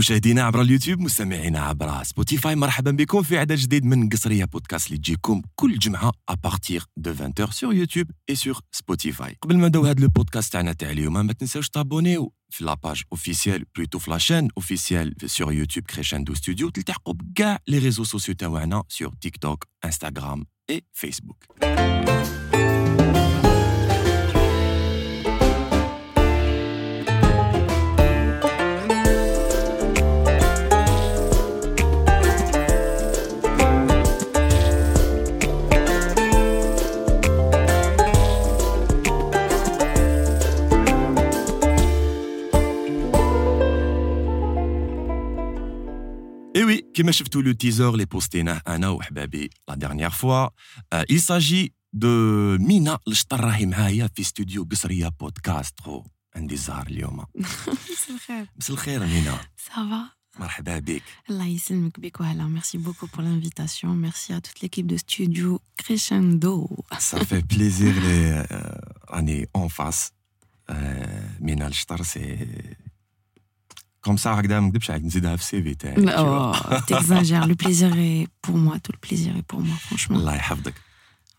[0.00, 4.98] مشاهدينا عبر اليوتيوب مستمعينا عبر سبوتيفاي مرحبا بكم في عدد جديد من قصرية بودكاست اللي
[4.98, 10.02] تجيكم كل جمعة ابارتيغ دو 20 سور يوتيوب اي سور سبوتيفاي قبل ما ندوي هذا
[10.02, 15.52] البودكاست تاعنا تاع اليوم ما تنساوش تابونيو في لاباج اوفيسيال بلوتو في لاشين اوفيسيال سور
[15.52, 21.44] يوتيوب كريشاندو ستوديو تلتحقوا بكاع لي ريزو سوسيو تاعنا سور تيك توك انستغرام اي فيسبوك
[46.69, 50.47] Et oui, كما شفتوا لو تيزور اللي بوستيناه انا وحبابي لا ديرنيير فوا
[51.11, 52.05] il s'agit de
[52.59, 56.03] مينا الشطر راهي معايا في استوديو قصريه بودكاست خو
[56.35, 62.43] عندي الزهر اليوم مساء الخير مساء الخير مينا سافا مرحبا بك الله يسلمك بك وهلا
[62.43, 66.67] ميرسي بوكو بور l'invitation merci à toute l'équipe de studio Crescendo
[66.99, 70.11] Ça fait plaisir les euh, راني اون فاس
[71.39, 72.47] مينا الشطر سي
[74.08, 76.16] comme هكذا ما نكذبش عليك نزيدها في السي في تاعي.
[76.16, 80.20] اوه تكزاجير لو بليزير اي بور موا تو البليزير اي بور موا فرانشمون.
[80.20, 80.74] الله يحفظك.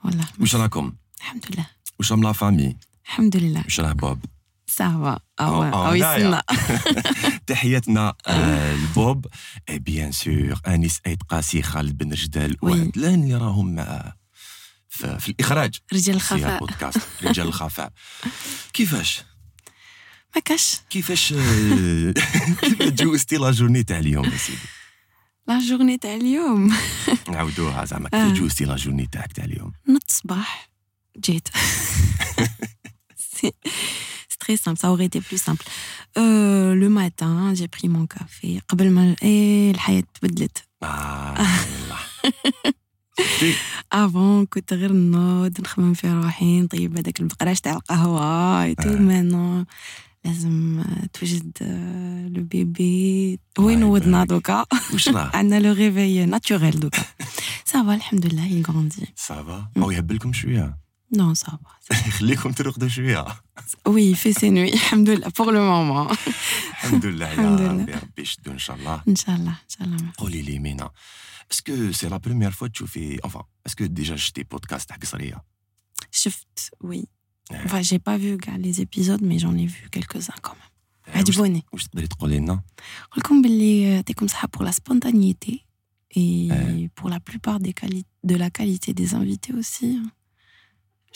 [0.04, 0.26] والله.
[0.40, 1.66] واش راكم؟ الحمد لله.
[2.00, 3.62] واش راهم لا فامي؟ الحمد لله.
[3.66, 4.26] واش راه بوب؟
[4.68, 6.44] سافا أو يسنا
[7.48, 8.14] تحياتنا
[8.84, 9.26] لبوب
[9.70, 14.14] اي بيان سور انيس ايد قاسي خالد بن رجدال وعدلان اللي راهم مع
[14.90, 17.92] في الاخراج رجال الخفاء بودكاست رجال الخفاء
[18.74, 19.24] كيفاش
[20.36, 22.12] ما كاش كيفاش آه،
[22.62, 24.58] كيفاش تجوزتي لا جورني تاع اليوم يا سيدي
[25.48, 26.74] لا جورني تاع اليوم
[27.32, 28.30] نعاودوها زعما آه.
[28.30, 30.70] كيف جوزتي لا جورني تاعك تاع اليوم نط الصباح
[31.20, 31.48] جيت
[34.42, 35.66] très simple, ça aurait été plus simple.
[36.18, 38.62] Euh, le matin, j'ai pris mon café.
[38.70, 39.74] قبل ما إيه.
[43.20, 43.54] شفتي؟
[43.94, 48.90] Avant كنت غير نوض نخمم في روحي نطيب هذاك البقراش تاع القهوة اي تو.
[48.90, 49.66] مانو
[50.26, 54.30] لازم آه، توجد آه، لو بيبي هو الله ينوضنا يبارك.
[54.30, 54.66] دوكا
[55.38, 57.04] عندنا لو ريفي ناتوريل دوكا.
[57.66, 59.08] سافا الحمد لله grandit.
[59.16, 60.78] صافا أو يهبلكم شوية
[61.18, 63.26] non ça va خليكم ترقدوا شوية
[63.88, 66.16] il fait ses nuits الحمد لله pour le moment.
[66.72, 67.96] الحمد لله يا.
[68.04, 70.90] ربي يشدوا ان شاء الله ان شاء الله ان شاء الله قولي لي مينا
[71.52, 75.44] اسكو سي لا بروميير فوا تشوفي enfin اسكو ديجا شتي بودكاست تاع قصريه
[76.12, 77.04] شفت آه.
[77.65, 80.71] enfin j'ai pas vu كاع les épisodes mais j'en ai vu quelques-uns quand même
[81.09, 82.63] آه، واش- عجبوني واش تقدري تقولي لنا نقول
[83.19, 85.53] لكم باللي يعطيكم صحة pour la spontanéité
[86.17, 86.89] et Ouais.
[86.99, 89.89] pour la plupart des quali- de la qualité des invités aussi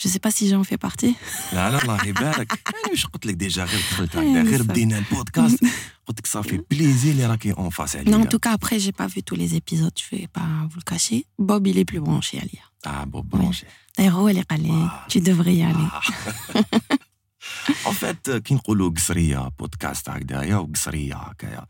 [0.01, 1.13] je sais pas si j'en fais partie
[1.53, 4.67] لا لا الله يبارك انا واش قلت لك ديجا غير دخلت أي هكذا غير نصف.
[4.71, 5.59] بدينا البودكاست
[6.07, 8.91] قلت لك صافي بليزير اللي راكي اون فاس non عليا en tout cas après j'ai
[9.01, 12.01] pas vu tous les épisodes je vais pas vous le cacher Bob il est plus
[12.01, 15.90] branché عليا اه بو برونشي d'ailleurs هو اللي قال لي devrais y aller.
[17.86, 21.66] اون فيت كي نقولوا قصرية بودكاست هكذايا وقصريه هكايا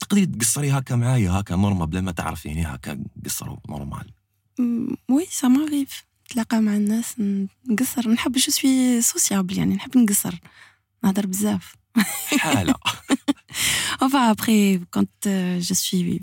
[0.00, 4.12] تقدري تقصري هكا معايا هكا نورمال بلا ما تعرفيني هكا نقصروا نورمال.
[5.12, 5.94] oui ça m'arrive.
[6.30, 7.14] نتلاقى مع الناس
[7.70, 8.08] نقصر.
[8.08, 10.38] نحب جو سوي سوسيابل يعني نحب نقصر.
[11.04, 11.74] نهضر بزاف.
[12.38, 12.74] حالة.
[14.00, 16.20] Enfin, après, quand euh, je suis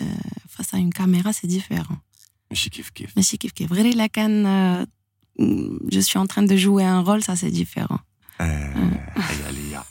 [0.00, 0.04] euh,
[0.54, 1.98] face à une caméra, c'est différent.
[2.53, 3.71] ماشي كيف كيف Mais c'est kiff kiff.
[3.73, 4.85] غير إلا كان euh,
[5.95, 7.99] je suis en train de jouer un rôle, ça c'est différent.
[8.41, 9.83] آه، حيا ليا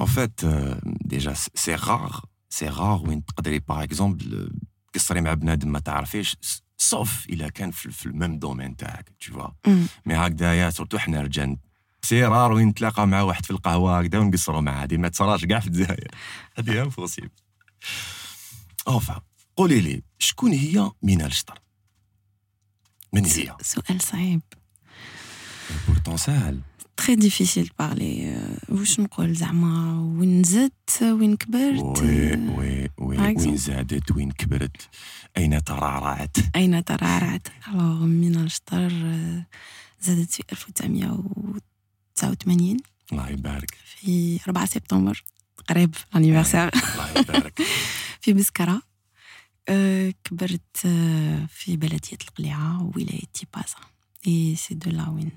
[0.00, 0.40] اون فيت
[0.84, 2.20] ديجا سي رار
[2.50, 4.52] سي رار وين تقدري باغ اكزومبل
[4.92, 6.36] تقصري مع بنادم ما تعرفيش
[6.78, 9.70] صوف الا كان في, في الميم دومين تاعك tu vois Mm.
[10.06, 11.56] مي هكذايا سورتو حنا رجال
[12.02, 15.60] سي رار وين نتلاقى مع واحد في القهوه هكذا ونقصروا معاه هذه ما تصراش كاع
[15.60, 16.08] في الجزائر
[16.58, 17.28] هذه امبوسيبل
[18.88, 19.20] اوفا
[19.56, 21.58] قولي لي شكون هي مينا الشطر
[23.17, 24.41] من هي سؤال صعيب.
[25.87, 26.61] بورتون ساهل
[27.01, 27.03] de
[27.81, 28.21] parler.
[28.21, 33.57] euh, واش نقول زعما وين زدت وين كبرت وي وي وي وين.
[33.57, 34.89] زادت وين كبرت
[35.37, 38.89] اين ترعرعت أين ترعرعت alors من الشطر
[40.01, 42.77] زادت في 1989
[43.11, 45.23] الله يبارك في 4 سبتمبر
[45.69, 47.61] قريب الانيفرسير الله يبارك
[48.21, 48.81] في بسكرة أه
[50.23, 53.75] كبرت أه في بلدية القليعة ولاية تيبازا
[54.27, 55.31] اي سي دو لا وين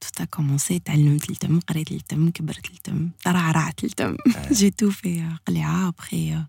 [0.00, 4.16] توت ا كومونسي تعلمت التم قريت التم كبرت التم ترعرعت التم
[4.52, 6.44] جي تو في قليعة ابخي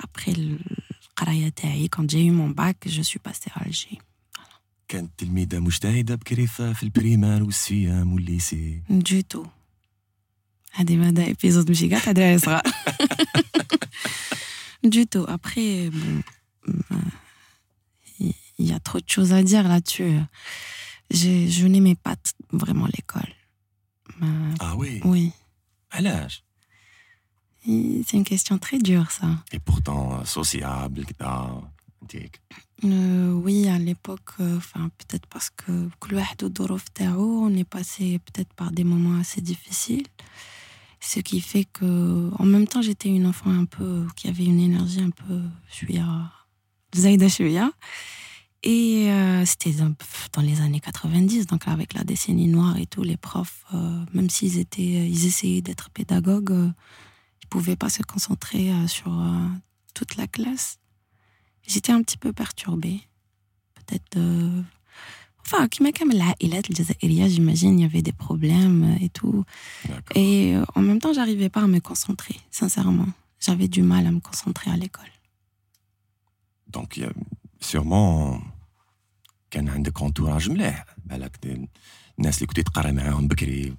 [0.00, 3.98] ابخي القراية تاعي كونت جاي مون باك جو سوي باسي الجي
[4.88, 8.82] كانت تلميذة مجتهدة بكري في البريمار والسيام والليسي.
[8.90, 9.46] دو تو
[10.74, 12.62] هادي بعدا ايبيزود ماشي كاع تاع دراري صغار
[14.82, 15.24] du tout.
[15.28, 16.22] Après, bon,
[18.58, 20.18] il y a trop de choses à dire là-dessus.
[21.10, 22.16] Je n'aimais pas
[22.52, 23.34] vraiment l'école.
[24.60, 25.32] Ah oui Oui.
[25.90, 26.44] À l'âge
[27.64, 29.26] C'est une question très dure, ça.
[29.52, 31.04] Et pourtant, sociable,
[32.84, 34.58] euh, oui, à l'époque, euh,
[34.98, 35.88] peut-être parce que
[37.18, 40.06] on est passé peut-être par des moments assez difficiles,
[41.00, 44.60] ce qui fait que, en même temps, j'étais une enfant un peu qui avait une
[44.60, 45.40] énergie un peu,
[46.94, 47.70] zaïda chouïa,
[48.62, 53.16] et euh, c'était dans les années 90, donc avec la décennie noire et tout, les
[53.16, 53.64] profs,
[54.12, 56.72] même s'ils étaient, ils essayaient d'être pédagogues,
[57.42, 59.18] ils pouvaient pas se concentrer sur
[59.94, 60.78] toute la classe.
[61.66, 63.00] J'étais un petit peu perturbée.
[63.74, 64.18] Peut-être.
[65.53, 65.57] Euh...
[65.57, 65.67] Enfin,
[67.27, 69.45] j'imagine, il y avait des problèmes et tout.
[70.15, 73.07] Et euh, en même temps, j'arrivais pas à me concentrer, sincèrement.
[73.39, 75.05] J'avais du mal à me concentrer à l'école.
[76.67, 77.11] Donc, il y a
[77.59, 78.41] sûrement
[79.51, 81.67] كان عندك entourage مليح بالك
[82.19, 83.73] الناس اللي كنت تقرا معاهم بكري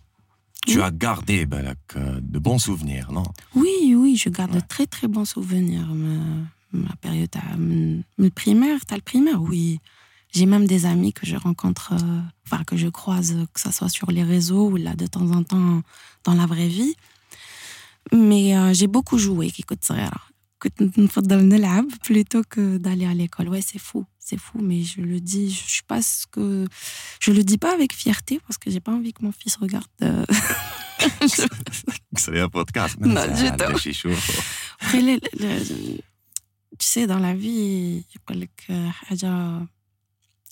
[0.70, 3.24] tu as gardé بالك de bons souvenirs non
[3.54, 6.18] oui oui je garde de très très bons souvenirs mais
[6.72, 7.30] ma période
[8.18, 9.80] le primaire, t'as le primaire, oui.
[10.31, 13.89] J'ai même des amis que je rencontre, euh, enfin que je croise, que ce soit
[13.89, 15.81] sur les réseaux ou là de temps en temps
[16.23, 16.95] dans la vraie vie.
[18.13, 19.83] Mais euh, j'ai beaucoup joué, qui coûte
[22.03, 23.49] plutôt que d'aller à l'école.
[23.49, 26.67] Ouais, c'est fou, c'est fou, mais je le dis, je suis pas ce que
[27.19, 29.87] je le dis pas avec fierté parce que j'ai pas envie que mon fils regarde.
[30.01, 30.25] Euh,
[32.15, 32.97] c'est un podcast.
[32.99, 34.09] Non, du tout.
[36.79, 38.05] tu sais, dans la vie,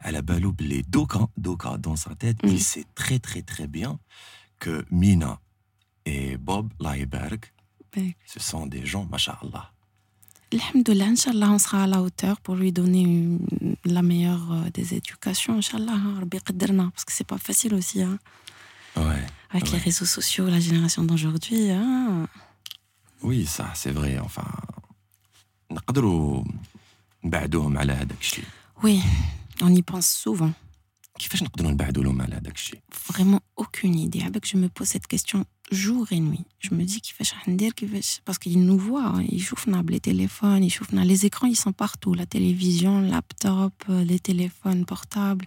[0.00, 3.98] على بالو بلي دوكا دوكا دون سا تيت il sait très très très bien
[4.64, 5.38] que Mina
[6.06, 7.52] et Bob الله يبارك
[8.26, 9.72] ce sont des gens machallah
[10.50, 13.38] Alhamdoulilah, Inch'Allah, on sera à la hauteur pour lui donner une,
[13.84, 15.54] la meilleure euh, des éducations.
[15.58, 16.00] Inch'Allah,
[16.94, 18.00] parce que c'est pas facile aussi.
[18.00, 18.18] Hein.
[18.96, 19.72] Ouais, Avec ouais.
[19.72, 21.70] les réseaux sociaux, la génération d'aujourd'hui.
[21.70, 22.26] Hein.
[23.22, 24.18] Oui, ça, c'est vrai.
[24.18, 24.50] Enfin,
[25.70, 26.44] نقدروا
[27.24, 28.44] نبعدوهم على هذاك الشيء
[28.82, 29.00] Oui,
[29.60, 30.52] on y pense souvent.
[31.18, 34.22] كيفاش نقدروا نبعدوا لهم على هذاك الشيء Vraiment aucune idée.
[34.22, 36.44] Avec je me pose cette question jour et nuit.
[36.60, 40.62] Je me dis كيفاش راح ندير كيفاش parce qu'ils nous voient, ils يشوفنا les téléphones,
[40.62, 45.46] ils يشوفنا les écrans, ils sont partout, la télévision, laptop, les téléphones portables.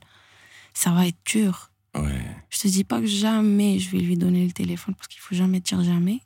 [0.73, 1.71] Ça va être dur.
[1.95, 2.25] Ouais.
[2.49, 5.35] Je te dis pas que jamais je vais lui donner le téléphone parce qu'il faut
[5.35, 6.19] jamais dire jamais.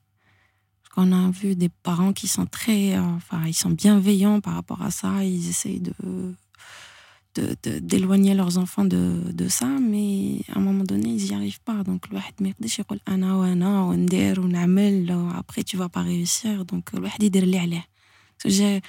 [0.98, 4.82] On a vu des parents qui sont très, euh, enfin, ils sont bienveillants par rapport
[4.82, 5.12] à ça.
[5.26, 5.94] Ils essayent de
[7.35, 11.83] d'éloigner leurs enfants de, de, ça, mais à un moment donné, ils n'y arrivent pas.
[11.85, 12.19] Donc, le
[15.37, 16.65] après, tu vas pas réussir.
[16.65, 16.91] Donc,
[18.45, 18.81] j'ai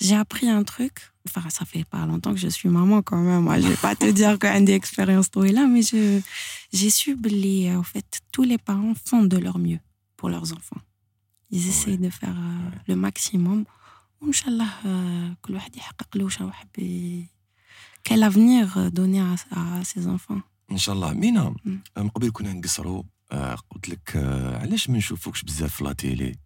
[0.00, 1.12] j'ai appris un truc.
[1.26, 3.42] Enfin, ça fait pas longtemps que je suis maman quand même.
[3.42, 6.90] Moi, je vais pas te dire qu'il y a des expériences trop là, mais j'ai
[6.90, 9.78] su que, en fait, tous les parents font de leur mieux
[10.16, 10.80] pour leurs enfants.
[11.50, 13.64] Ils essayent de faire euh, le maximum.
[14.24, 14.86] Inch'Allah,
[15.42, 16.68] كل واحد يحقق له شنو حاب
[18.10, 19.34] avenir donner à,
[19.80, 20.42] à ses enfants.
[20.70, 21.54] ان شاء الله مينا
[21.96, 23.02] من قبل كنا نقصروا
[23.70, 24.16] قلت لك
[24.62, 26.36] علاش ما نشوفوكش بزاف في لا تيلي؟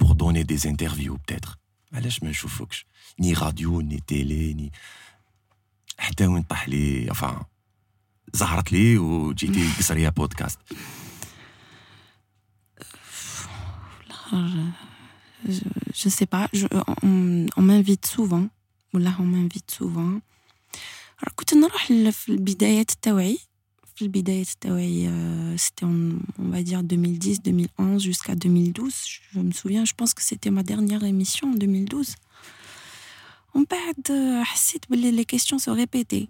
[0.00, 1.58] بور دوني دي انترفيو بتاتر
[1.92, 2.86] علاش ما نشوفوكش؟
[3.20, 4.72] ني راديو ني تيلي ني
[5.98, 7.44] حتى وين طاح لي enfin
[8.32, 10.58] زهرت لي وجيتي قصريه بودكاست
[15.95, 16.49] je, ne sais pas,
[17.03, 18.47] on, m'invite souvent,
[18.93, 20.19] ou là on m'invite souvent.
[21.21, 23.37] Alors, كنت نروح في البدايات التوعي
[23.95, 25.09] في البدايات التوعي
[25.57, 28.93] c'était on va dire 2010 2011 jusqu'à 2012
[29.33, 32.15] je me souviens je pense que c'était ma dernière émission en 2012
[33.55, 34.11] on بعد
[34.43, 36.27] حسيت باللي les questions se répétaient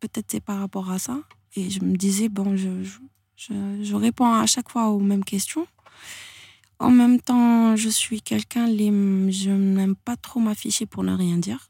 [0.00, 1.18] peut-être c'est par rapport à ça
[1.56, 2.70] et je me disais bon je,
[3.36, 5.66] je, je réponds à chaque fois aux mêmes questions
[6.79, 11.69] en même temps, je suis quelqu'un, je n'aime pas trop m'afficher pour ne rien dire.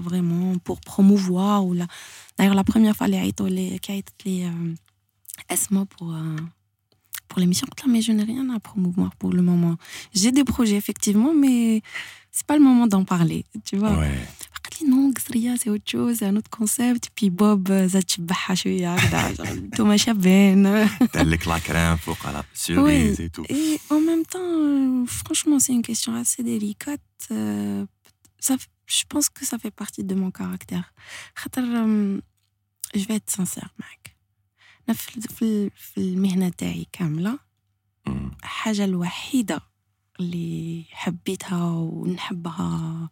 [0.00, 1.86] vraiment pour promouvoir ou la
[2.38, 3.20] d'ailleurs la première fois les
[4.44, 4.74] euh,
[5.86, 6.36] pour euh,
[7.26, 7.66] pour pour l'émission.
[7.88, 9.76] Mais je n'ai rien à promouvoir pour le moment.
[10.14, 11.82] J'ai des projets, effectivement, mais
[12.32, 13.44] c'est pas le moment d'en parler.
[13.64, 14.04] Tu vois
[14.75, 18.95] قالت لي نو قصريه سي اوت شوز ان اوت كونسيبت بي بوب زاد تشبعها شويه
[18.95, 24.53] هكذا انتوما شابين تلك لا كريم فوق على سيريز اي تو Et en même temps,
[24.67, 27.01] euh, franchement, c'est une question assez délicate.
[27.31, 27.85] euh,
[28.47, 30.85] ça, f- je pense que ça fait partie de mon caractère.
[31.35, 32.21] خاطر, euh,
[32.95, 34.15] je vais être sincère معك.
[34.89, 37.39] أنا في في في المهنة تاعي كاملة
[38.43, 39.61] الحاجة الوحيدة
[40.19, 43.09] اللي حبيتها ونحبها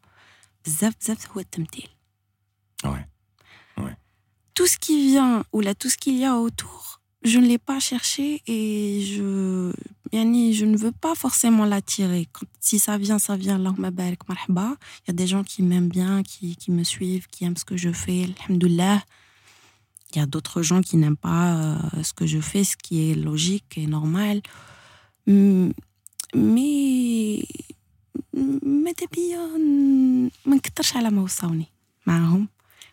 [0.65, 1.89] بزاف بزاف هو التمثيل.
[2.85, 3.05] Ouais.
[4.59, 7.57] tout ce qui vient ou là tout ce qu'il y a autour, je ne l'ai
[7.57, 9.71] pas cherché et je,
[10.11, 12.27] yani, je ne veux pas forcément l'attirer.
[12.33, 13.55] Quand, si ça vient, ça vient.
[13.55, 14.75] Allahumma barik marhaba.
[15.01, 17.63] Il y a des gens qui m'aiment bien, qui, qui me suivent, qui aiment ce
[17.63, 18.27] que je fais.
[18.39, 19.01] Alhamdoulilah.
[20.11, 23.11] Il y a d'autres gens qui n'aiment pas euh, ce que je fais, ce qui
[23.11, 24.41] est logique et normal.
[25.27, 25.69] Mm,
[26.35, 26.92] Mais
[30.83, 31.65] ما نكترش على ما وصاوني
[32.05, 32.47] معاهم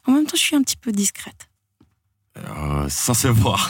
[0.08, 1.42] en même temps je suis un petit peu discrète
[2.38, 3.64] Euh, ça se voit.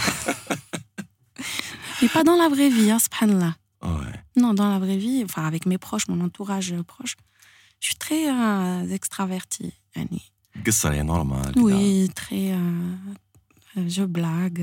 [2.02, 4.16] mais pas dans la vraie vie hein, subhanallah Ouais.
[4.42, 7.14] non dans la vraie vie enfin avec mes proches mon entourage proche
[7.80, 10.20] je suis très euh, extravertie يعني.
[10.66, 12.96] قصري نورمال oui très euh,
[13.78, 14.62] euh, je blague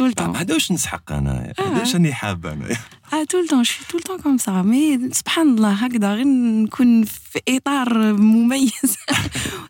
[0.00, 2.76] tout le temps هذا واش نسحق انا هذا واش راني حاب انا
[3.14, 4.62] Ah, tout le temps, je suis tout le temps comme ça.
[4.62, 8.96] Mais, subhanallah, هكذا غير نكون في إطار مميز.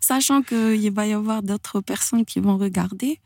[0.11, 3.19] Sachant qu'il va y avoir d'autres personnes qui vont regarder.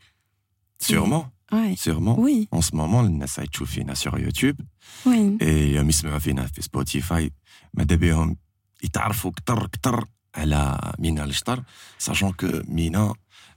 [0.88, 1.74] Sûrement, Ouais.
[1.76, 2.16] sûrement.
[2.18, 4.56] Oui, En ce moment, الناس يتشوف فينا sur YouTube
[5.06, 5.38] oui.
[5.40, 5.44] et
[5.88, 7.32] يسمعوا فينا في سبوتيفاي
[7.74, 8.36] ماذا بهم
[8.82, 10.04] يتعرفوا كتر كتر
[10.34, 11.62] على مينا الشطر
[12.08, 13.14] sachant que مينا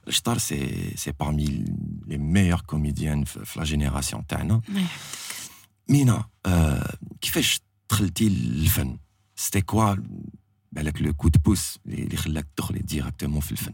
[0.09, 1.65] Shtar, c'est parmi
[2.07, 4.55] les meilleures comédiennes de la génération tana.
[4.55, 4.61] Hein.
[5.87, 6.79] Mina, euh,
[7.21, 7.41] qui fait
[7.91, 8.97] le fan
[9.35, 9.95] C'était quoi?
[10.71, 13.73] Ben, avec le coup de pouce les les directement dans le fan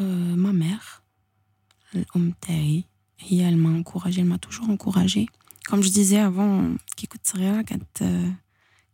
[0.00, 1.02] euh, Ma mère,
[1.92, 2.86] l'homme taï,
[3.30, 5.26] elle m'a encouragée, elle m'a toujours encouragée.
[5.66, 8.30] Comme je disais avant, qui coûte rien, quand euh,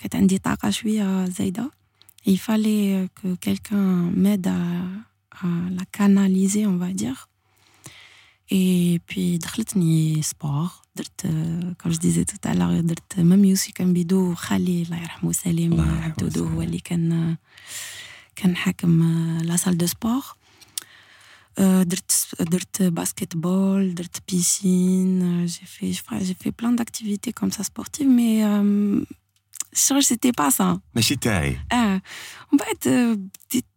[0.00, 0.98] quand on dit je suis
[1.30, 1.70] Zaida,
[2.26, 4.56] il fallait euh, que quelqu'un m'aide à
[5.43, 5.47] à
[5.77, 7.27] la canaliser, on va dire.
[8.53, 11.25] Et puis دخلتني sport, درت
[11.77, 15.71] comme je disais tout à l'heure درت même يوسي كان بيدو خالي الله يرحمه سليم
[15.73, 16.61] الله يرحمه عبدودو هو سليم.
[16.61, 17.35] اللي كان
[18.35, 19.03] كان حاكم
[19.41, 20.23] لا سال دو سبور
[21.59, 27.51] Euh, درت درت basketball, درت piscine, euh, j'ai fait, enfin, j'ai fait plein d'activités comme
[27.51, 29.03] ça sportives, mais euh,
[29.73, 30.79] je c'était pas ça.
[30.95, 31.99] ماشي تاعي Ah,
[32.53, 33.17] en fait, euh,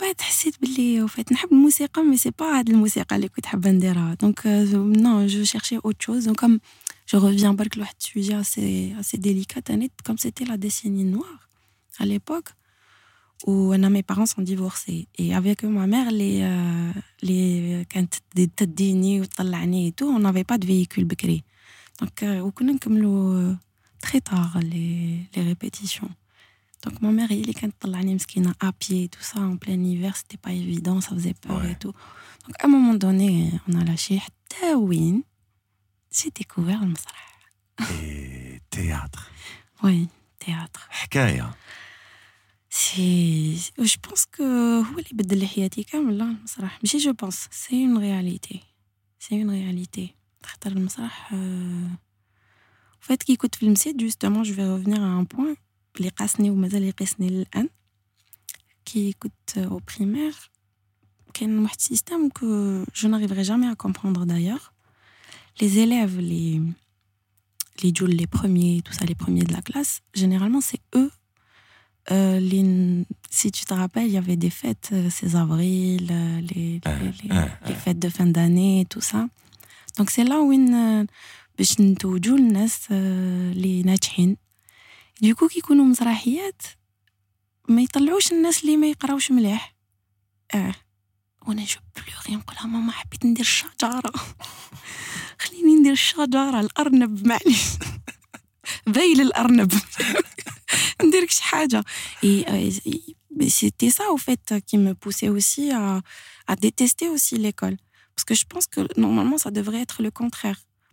[0.00, 4.14] بعد حسيت باللي وفات نحب الموسيقى مي سي با هاد الموسيقى اللي كنت حابة نديرها
[4.14, 6.60] دونك نو جو شيرشي اوت شوز دونك كوم
[7.12, 11.48] جو ريفيان برك لواحد سوجي assez assez délicat تاني comme c'était la décennie noire
[12.00, 12.48] à l'époque
[13.46, 16.92] où أنا mes parents sont divorcés et avec ma mère les euh,
[17.22, 18.14] les كانت
[18.56, 21.44] تديني وتطلعني et tout on n'avait pas de véhicule بكري
[22.02, 23.54] donc euh, وكنا نكملوا
[24.06, 26.10] très tard les les répétitions
[26.87, 30.15] Donc mon mère, il est quand l'année mesquine à pied, tout ça en plein hiver,
[30.15, 31.91] c'était pas évident, ça faisait peur et tout.
[32.45, 35.21] Donc à un moment donné, on a lâché Tawin.
[36.11, 36.93] J'ai découvert le
[38.01, 39.29] Et théâtre.
[39.83, 40.07] oui,
[40.39, 40.87] théâtre.
[41.03, 41.53] Hikaya.
[42.69, 44.81] Je pense que
[46.99, 48.61] je pense, c'est une réalité.
[49.19, 50.15] C'est une réalité.
[51.33, 55.55] Euh, en fait, qui écoute film, c'est justement, je vais revenir à un point
[55.98, 57.68] كنت في المسيد جوستومون جو في ريفينير ان بوين اللي قاسني ومازال يقيسني للان
[58.84, 60.34] كي كنت او بريمير
[61.34, 62.46] كان واحد سيستيم كو
[62.96, 64.60] جو ناريفري جامي ا كومبروندر دايوغ
[65.62, 66.60] les élèves les
[67.82, 71.10] les Jules, les premiers, tout ça, les premiers de la classe, généralement, c'est eux
[72.10, 73.04] Euh, les-
[73.38, 77.12] si tu te rappelles, il y avait des fêtes, euh, 16 avril, euh, les, les,
[77.20, 79.20] les- euh, les fêtes de fin d'année, tout ça.
[79.96, 81.06] Donc c'est là où euh,
[81.58, 84.36] باش نتوجوا الناس آه، اللي ناجحين
[85.21, 86.61] ديكو كي يكونوا مسرحيات
[87.69, 89.75] ما يطلعوش الناس اللي ما يقراوش مليح.
[90.53, 90.75] آه.
[91.47, 94.11] وأنا جو بلوغي نقولها ماما حبيت ندير الشجره
[95.41, 97.63] خليني ندير الشجره الأرنب معليش.
[98.89, 99.73] ذيل الأرنب.
[101.03, 101.83] نديرك شي حاجة.
[102.23, 106.01] Et c'était ça au fait qui me poussait aussi à,
[106.47, 107.77] à détester aussi l'école.
[108.15, 110.11] Parce que je pense que normalement ça devrait être le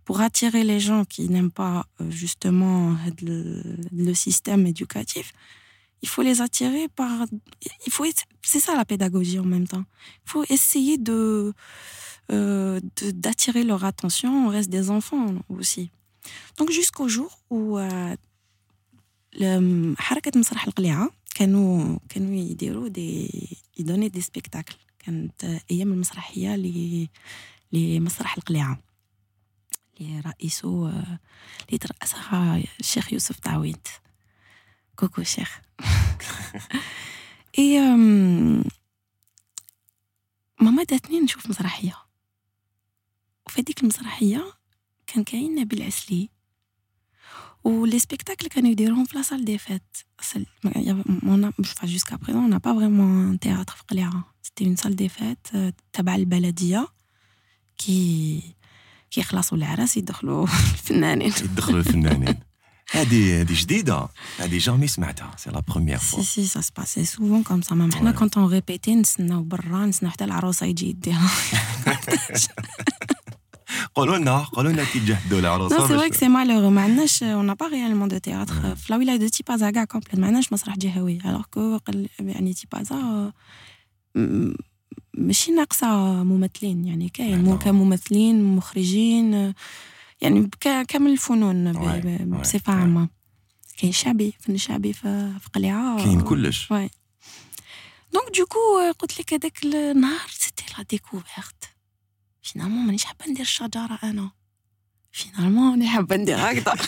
[0.05, 3.61] pour attirer les gens qui n'aiment pas euh, justement le,
[3.91, 5.33] le système éducatif
[6.01, 7.25] il faut les attirer par
[7.85, 8.05] il faut
[8.41, 9.85] c'est ça la pédagogie en même temps
[10.25, 11.53] il faut essayer de
[12.31, 12.79] euh,
[13.13, 15.91] d'attirer leur attention on reste des enfants aussi
[16.57, 17.79] donc jusqu'au jour où
[19.97, 23.29] حركة مسرح القليعة كانوا كانوا يديروا دي
[23.79, 27.07] يدوني دي سبيكتاكل كانت أيام المسرحية ل
[27.71, 28.79] لمسرح القليعة
[30.00, 30.88] اللي رئيسو
[31.68, 33.86] اللي ترأسها الشيخ يوسف تعويد
[34.96, 35.60] كوكو شيخ.
[37.58, 37.80] اي
[40.60, 41.96] ماما داتني نشوف مسرحية.
[43.46, 44.52] وفي هذيك المسرحية
[45.06, 46.28] كان كاين نبيل عسلي.
[47.64, 49.96] ولي سبيكتاكل كانوا يديروهم في لاصال دي فيت
[51.84, 55.48] جوسكا بريزون أنا با فريمون تياتر في قليعه سيتي اون سال دي فيت
[55.92, 56.88] تبع البلدية
[57.78, 58.42] كي
[59.14, 61.32] كيخلصوا العراس يدخلوا الفنانين.
[61.42, 62.34] يدخلوا الفنانين.
[62.90, 64.08] هذه هذه جديدة.
[64.38, 65.30] هذه جامي سمعتها.
[65.36, 68.52] سي لا بروميير فوا سي سي سا سباسي سوفون كوم سا مام حنا كونت اون
[68.52, 71.30] ريبيتي نستناو برا نستناو حتى العروسة يجي يديها.
[73.94, 77.54] قولوا لنا قولوا لنا كي تجهدوا العروسة نو سي فري سي مالوغو ما عندناش اون
[77.54, 81.18] با ريالمون دو تياتر في لا ولايه دو تيبازا كاع كومبليت ما عندناش مسرح جهوي
[81.24, 81.78] الوغ كو
[82.18, 83.32] يعني تيبازا
[85.18, 85.86] ماشي ناقصة
[86.24, 89.54] ممثلين يعني كاين كممثلين مخرجين
[90.20, 91.72] يعني كامل الفنون
[92.40, 93.08] بصفة عامة.
[93.76, 96.70] كاين شعبي فن شعبي في قليعه كاين كلش.
[96.70, 96.90] وي.
[98.12, 98.58] دونك دوكو
[98.98, 101.64] قلت لك هذاك النهار سيتي لا ديكوفيرت
[102.42, 104.30] فينالمون مانيش حابة ندير الشجرة أنا.
[105.12, 106.76] فينالمون راني حابة ندير هكذا.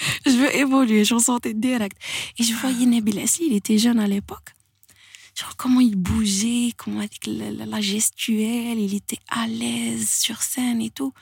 [0.26, 1.96] Je veux évoluer, je ressentais direct.
[2.38, 4.54] Et je voyais Nabil Asli, il était jeune à l'époque.
[5.40, 10.42] Genre comment il bougeait, comment avec la, la, la gestuelle, il était à l'aise sur
[10.42, 11.14] scène et tout.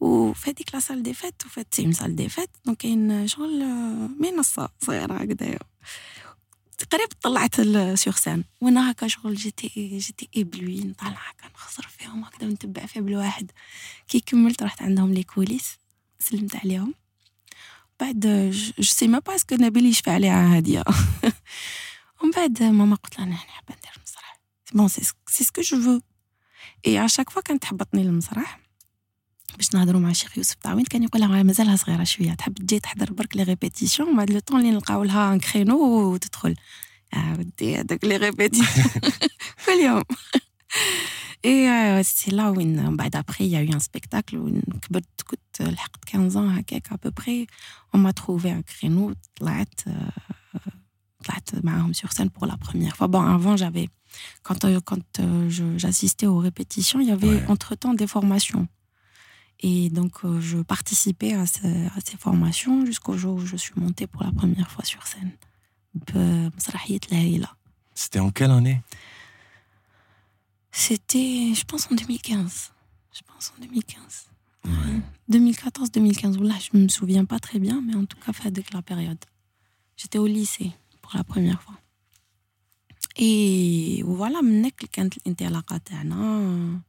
[0.00, 3.64] وفي هذيك لا سال دي فيت وفات سي سال دي فيت دونك كاين شغل
[4.20, 5.58] منصه صغيره هكذايا
[6.92, 7.60] قريب طلعت
[7.94, 13.02] سور سان وأنا هكا شغل جيتي جيتي ابلوي نطلع هكا نخسر فيهم هكذا ونتبع فيها
[13.02, 13.50] بالواحد
[14.08, 15.78] كي كملت رحت عندهم لي كوليس
[16.18, 16.94] سلمت عليهم
[18.00, 20.84] بعد جو سي ما با اسكو نبيل يشفع عليها هاديه
[22.22, 24.40] ومن بعد ماما قلت لها أنا حابه ندير المسرح
[24.72, 26.00] بون سي سكو جو فو
[26.86, 28.66] اي اشاك فوا كانت تحبطني للمسرح
[29.56, 32.34] باش نهضروا مع الشيخ يوسف تعوين كان يقول لها مازالها صغيرة شوية.
[32.34, 36.56] تحب تجي تحضر برك لي ريبيتيسيون بعد لو طون اللي نلقاو لها ان كرينو وتدخل.
[37.38, 38.86] ودي هذوك لي ريبيتيسيون
[39.66, 40.02] كل يوم.
[41.44, 46.60] اي سي لا وين من بعد ابخي يا ان سبيكتاكل وين كبرت كنت لحقت 15
[46.60, 47.46] هكاك ابوبري
[47.94, 50.85] اون ما تروفي ان كرينو طلعت معاهم
[51.92, 53.08] sur scène pour la première fois.
[53.08, 53.88] Bon, avant, j'avais,
[54.42, 55.20] quand, quand
[55.76, 57.44] j'assistais aux répétitions, il y avait ouais.
[57.48, 58.68] entre-temps des formations.
[59.60, 63.72] Et donc, euh, je participais à, ce, à ces formations jusqu'au jour où je suis
[63.76, 65.32] montée pour la première fois sur scène.
[67.94, 68.82] C'était en quelle année?
[70.70, 72.72] C'était, je pense, en 2015.
[73.14, 74.26] Je pense en 2015.
[74.66, 75.00] Ouais.
[75.30, 76.42] 2014-2015.
[76.42, 78.82] Là, je ne me souviens pas très bien, mais en tout cas, fait avec la
[78.82, 79.24] période.
[79.96, 80.72] J'étais au lycée
[81.05, 81.81] pour la première fois.
[83.19, 86.81] اي فوالا منك كانت الانطلاقه تاعنا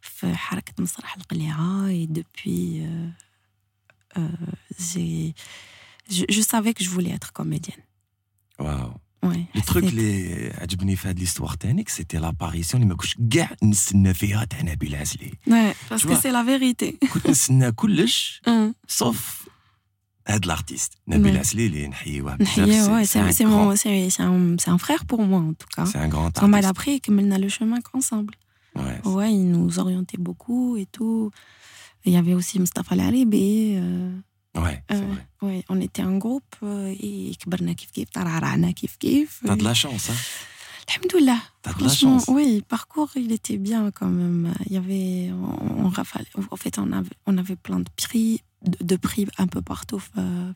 [0.00, 3.12] في حركه مسرح القليعه اي دوبوي
[4.80, 5.34] جي
[6.10, 7.78] جو سافي كو جو فولي اتر كوميديان
[8.58, 13.16] واو وي لي تروك اللي عجبني في هاد ليستوار تاعك سيتي لاباريسيون اللي ما كنتش
[13.30, 18.42] كاع نستنى فيها تاع نبيل عزلي وي باسكو سي لا فيريتي كنت نستنى كلش
[18.88, 19.48] سوف
[20.28, 24.70] هاد l'artiste Nabil Asli اللي نحيوه نحييه ouais c'est c'est mon c'est c'est un c'est
[24.70, 27.38] un frère pour moi en tout cas c'est un grand artiste on m'a appris كملنا
[27.38, 28.34] le chemin ensemble
[28.76, 31.30] ouais ouais il nous orientait beaucoup et tout
[32.06, 36.56] il y avait aussi Mustafa Laribi euh, ouais c'est vrai ouais on était un groupe
[37.02, 40.20] et كبرنا كيف كيف ترعرعنا كيف كيف t'as de la chance hein
[40.88, 41.40] Alhamdoulilah.
[41.62, 42.24] T'as de la chance.
[42.28, 44.52] Oui, parcours, il était bien quand même.
[44.66, 48.42] Il y avait, on, on rafale, en fait, on avait, on avait plein de prix,
[48.61, 50.51] de, prix un peu partout euh,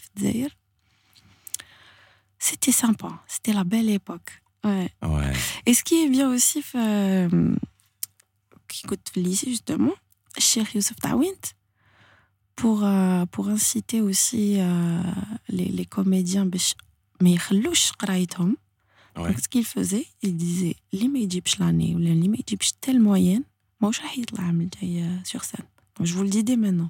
[2.39, 4.41] C'était sympa, c'était la belle époque.
[4.63, 4.89] Ouais.
[5.01, 5.33] ouais.
[5.65, 7.55] Et ce qui est bien aussi, euh,
[8.67, 9.93] qui coûte lycée justement,
[10.37, 11.53] chez Youssef Tawint,
[12.55, 15.01] pour, euh, pour inciter aussi euh,
[15.49, 16.47] les, les, comédiens,
[17.21, 17.35] mais
[19.15, 19.29] Ouais.
[19.29, 23.43] Donc, ce qu'il faisait, il disait les m'égyptes l'année ou les m'égyptes telle moyenne,
[23.79, 24.07] moi je vais
[25.23, 25.65] sur scène.
[25.97, 26.89] Donc, je vous le dis dès maintenant.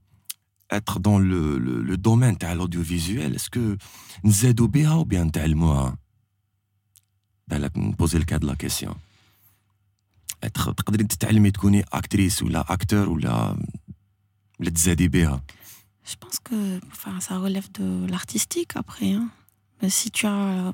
[0.72, 3.78] être dans le, le, le domaine تاع l'audiovisuel est-ce que
[4.24, 5.98] نزادوا بها ou bien نتعلموها
[7.48, 8.94] بالك نبوزي لك هاد لا كيسيون
[10.46, 13.56] être تقدري تتعلمي تكوني اكتريس ولا اكتور ولا
[14.60, 15.42] ولا تزادي بها
[16.08, 16.58] Je pense que
[16.92, 19.10] enfin, ça relève de l'artistique après.
[19.18, 19.28] hein.
[19.82, 20.72] Mais si tu as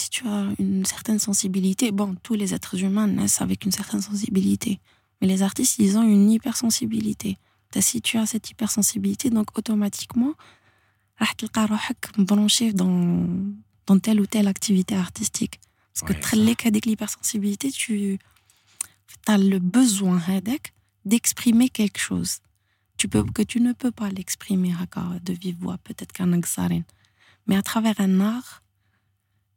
[0.00, 4.00] si tu as une certaine sensibilité, bon, tous les êtres humains naissent avec une certaine
[4.10, 4.72] sensibilité.
[5.18, 7.30] Mais les artistes, ils ont une hypersensibilité.
[7.79, 10.33] si tu as cette hypersensibilité, donc automatiquement,
[12.17, 13.27] branché dans,
[13.85, 15.59] dans telle ou telle activité artistique.
[15.93, 18.19] Parce que très avec l'hypersensibilité, tu
[19.27, 20.41] as le besoin hein,
[21.05, 22.39] d'exprimer quelque chose.
[22.97, 24.73] Tu peux, que tu ne peux pas l'exprimer
[25.21, 26.81] de vive voix, peut-être qu'un exarin.
[27.45, 28.63] Mais à travers un art,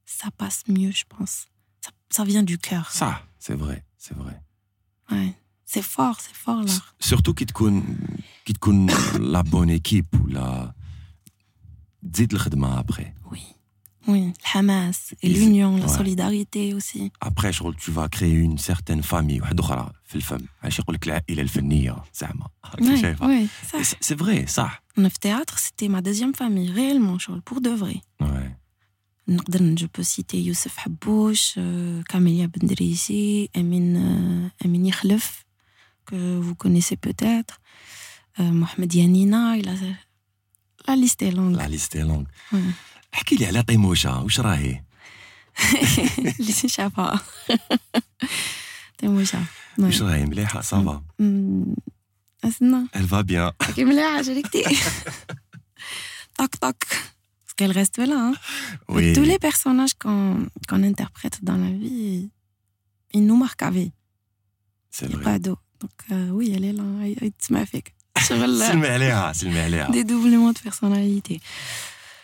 [0.04, 1.46] ça passe mieux, je pense.
[1.80, 2.90] Ça, ça vient du cœur.
[2.90, 4.40] Ça, c'est vrai, c'est vrai.
[5.72, 8.88] C'est fort, c'est fort là Surtout qu'il te a
[9.20, 10.74] la bonne équipe ou la.
[12.02, 12.40] Dites le
[12.76, 13.14] après.
[13.30, 13.38] Oui.
[14.08, 17.12] Oui, le Hamas et, l'union, la solidarité aussi.
[17.20, 19.40] Après, je tu vas créer une certaine famille.
[19.44, 21.42] Je dis que il est
[23.20, 23.48] Oui,
[24.00, 24.70] C'est vrai, ça.
[24.96, 28.02] Le théâtre, c'était ma deuxième famille, réellement, pour de vrai.
[28.18, 28.56] Ouais.
[29.28, 34.90] Je peux citer Youssef Habouch, euh, Camélia Bendrissi, Amin, euh, Amin
[36.05, 37.55] que vous connaissez peut-être,
[38.39, 39.75] euh, Mohamed Yanina, il a...
[40.87, 41.57] la liste est longue.
[41.57, 42.57] لا ليست لونغ Ouais.
[43.13, 44.83] احكي لي على طيموشه واش راهي
[46.39, 47.21] اللي شافها
[48.97, 49.43] تيموشا
[49.79, 51.03] واش راهي مليحه صافا
[52.43, 54.63] استنى elle va bien كي مليحة شريكتي
[56.35, 58.33] طق طق parce qu'elle reste là hein.
[58.89, 62.29] oui tous les personnages qu'on qu'on interprète dans la vie
[63.13, 63.91] ils nous marquent à vie
[64.91, 67.93] c'est il y a vrai pas d'eau donc euh, oui elle est là يتسمع فيك
[68.27, 71.39] شغل سلمي عليها سلمي عليها dédoublement de personnalité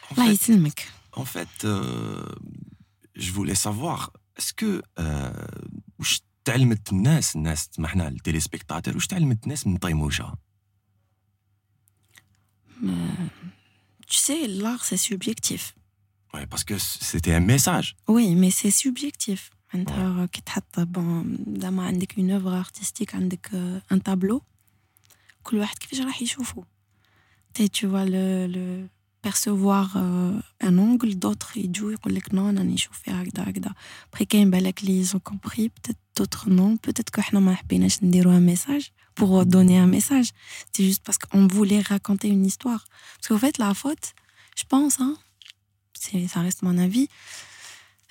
[0.09, 2.35] En الله fait- يسلمك En fait, euh,
[3.15, 3.99] je voulais savoir,
[4.39, 5.61] est-ce que euh,
[5.99, 10.33] واش تعلمت الناس الناس سمحنا التيليسبكتاتور واش تعلمت الناس من طيموشه
[12.83, 12.91] Mais,
[14.07, 15.63] tu sais l'art c'est subjectif
[16.33, 16.77] Ouais, parce que
[17.09, 17.87] c'était un message.
[18.15, 19.41] Oui, mais c'est subjectif.
[19.75, 19.89] انت
[20.31, 24.41] كي تحط بون زعما عندك une œuvre artistique عندك euh, un tableau
[25.43, 26.63] كل واحد كيفاش راح يشوفه
[27.53, 28.87] تي tu vois le, le
[29.27, 33.73] percevoir euh, un angle d'autres يجوا يقول لك نو راني نشوف فيها هكذا هكذا
[34.15, 38.31] après كاين بالك لي ont compris peut-être d'autres non peut-être que احنا ما حبيناش نديرو
[38.31, 40.29] un message pour donner un message
[40.71, 44.07] c'est juste parce qu'on voulait raconter une histoire parce qu'en fait la faute
[44.59, 45.15] je pense hein
[46.03, 47.07] c'est ça reste mon avis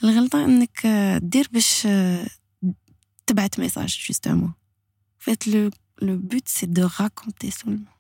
[0.05, 2.27] الغلطة انك آه، دير باش آه،
[3.27, 5.71] تبعت ميساج justement en fait le
[6.03, 7.97] le but c'est de raconter seulement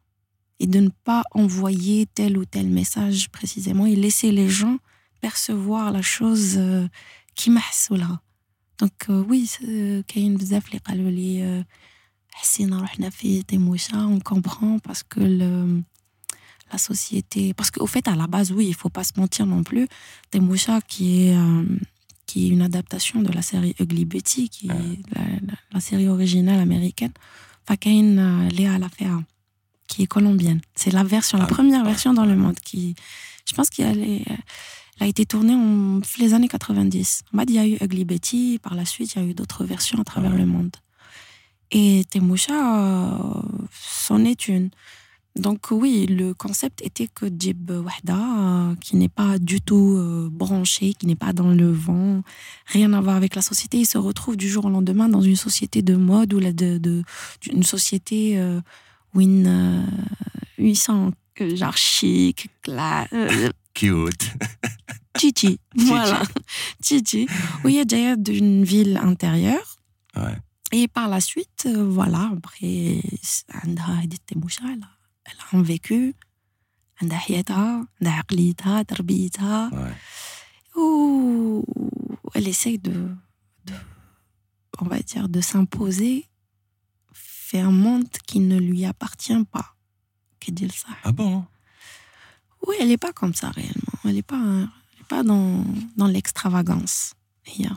[0.62, 4.78] et de ne pas envoyer tel ou tel message précisément et laisser les gens
[5.26, 6.88] percevoir la chose euh,
[7.36, 8.20] كيما حسوا لها
[8.82, 11.66] donc euh, oui c'est- كاين بزاف اللي قالوا لي آه،
[12.30, 15.82] حسينا روحنا في طيموشة on comprend parce que le
[16.71, 17.53] la société.
[17.53, 19.87] Parce qu'au fait, à la base, oui, il faut pas se mentir non plus.
[20.31, 21.63] Temoucha, qui est, euh,
[22.25, 26.07] qui est une adaptation de la série Ugly Betty, qui est la, la- la série
[26.07, 27.11] originale américaine.
[27.65, 29.23] Qu'il une euh, Léa Lafea,
[29.87, 30.61] qui est colombienne.
[30.75, 32.55] C'est la version, la Ah, première version dans le monde.
[32.59, 32.95] Qui,
[33.47, 33.69] je pense
[34.99, 37.23] elle a été tournée en les années 90.
[37.33, 38.59] En il y a eu Ugly Betty.
[38.61, 40.75] Par la suite, il y a eu d'autres versions à travers Ah le monde.
[41.71, 43.17] Et Temoucha, euh,
[43.71, 44.69] c'en est une.
[45.35, 50.29] Donc oui, le concept était que Djib Wahda, euh, qui n'est pas du tout euh,
[50.31, 52.23] branché, qui n'est pas dans le vent,
[52.67, 55.35] rien à voir avec la société, il se retrouve du jour au lendemain dans une
[55.35, 57.03] société de mode ou de, de,
[57.51, 58.39] une société
[59.13, 61.11] où il sent
[61.55, 63.09] genre chic, classe.
[63.73, 64.31] Cute.
[65.17, 66.21] Chichi, voilà.
[66.81, 67.27] Chichi.
[67.63, 69.77] Oui, d'ailleurs d'une ville intérieure.
[70.71, 73.01] Et par la suite, euh, voilà, après,
[73.63, 74.01] elle a
[75.24, 76.14] elle a un vécu,
[77.02, 79.94] عندها حياتها, عندها عقليتها, تربيتها, Ouais.
[80.78, 81.64] où
[82.34, 82.96] elle essaye de,
[83.66, 83.74] de,
[84.80, 86.26] on va dire, de s'imposer,
[87.12, 89.76] fait un monde qui ne lui appartient pas.
[90.40, 91.02] كي دير صح.
[91.04, 91.44] Ah bon
[92.66, 93.98] Oui, elle n'est pas comme ça réellement.
[94.04, 94.44] Elle n'est pas,
[94.94, 95.64] elle est pas dans,
[95.96, 97.14] dans l'extravagance.
[97.46, 97.70] هي.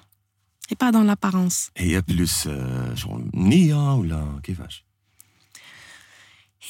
[0.71, 1.71] Et pas dans l'apparence.
[1.77, 4.86] هي بلوس آه، شغل نيه ولا كيفاش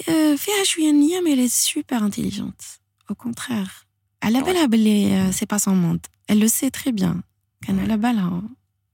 [0.01, 2.79] Euh, فيها شوية نية mais elle est super intelligente.
[3.11, 3.85] Au contraire.
[4.23, 6.07] على بالها باللي euh, c'est pas son monde.
[6.27, 7.23] Elle le sait très bien.
[7.61, 8.41] كان على بالها.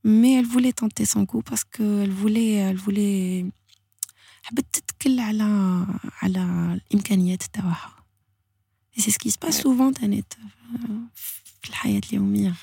[0.04, 3.46] Mais elle voulait tenter son coup parce que elle voulait elle voulait
[4.44, 5.86] حبت تتكل على
[6.22, 6.44] على
[6.92, 7.96] الإمكانيات تاعها.
[8.98, 10.88] Et c'est ce qui se passe souvent تانيت euh,
[11.62, 12.54] في الحياة اليومية.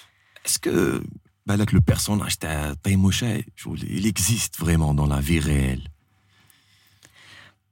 [0.45, 1.03] Est-ce que
[1.47, 5.89] بالك le personnage تاع طيموشة شغل il existe vraiment dans la vie réelle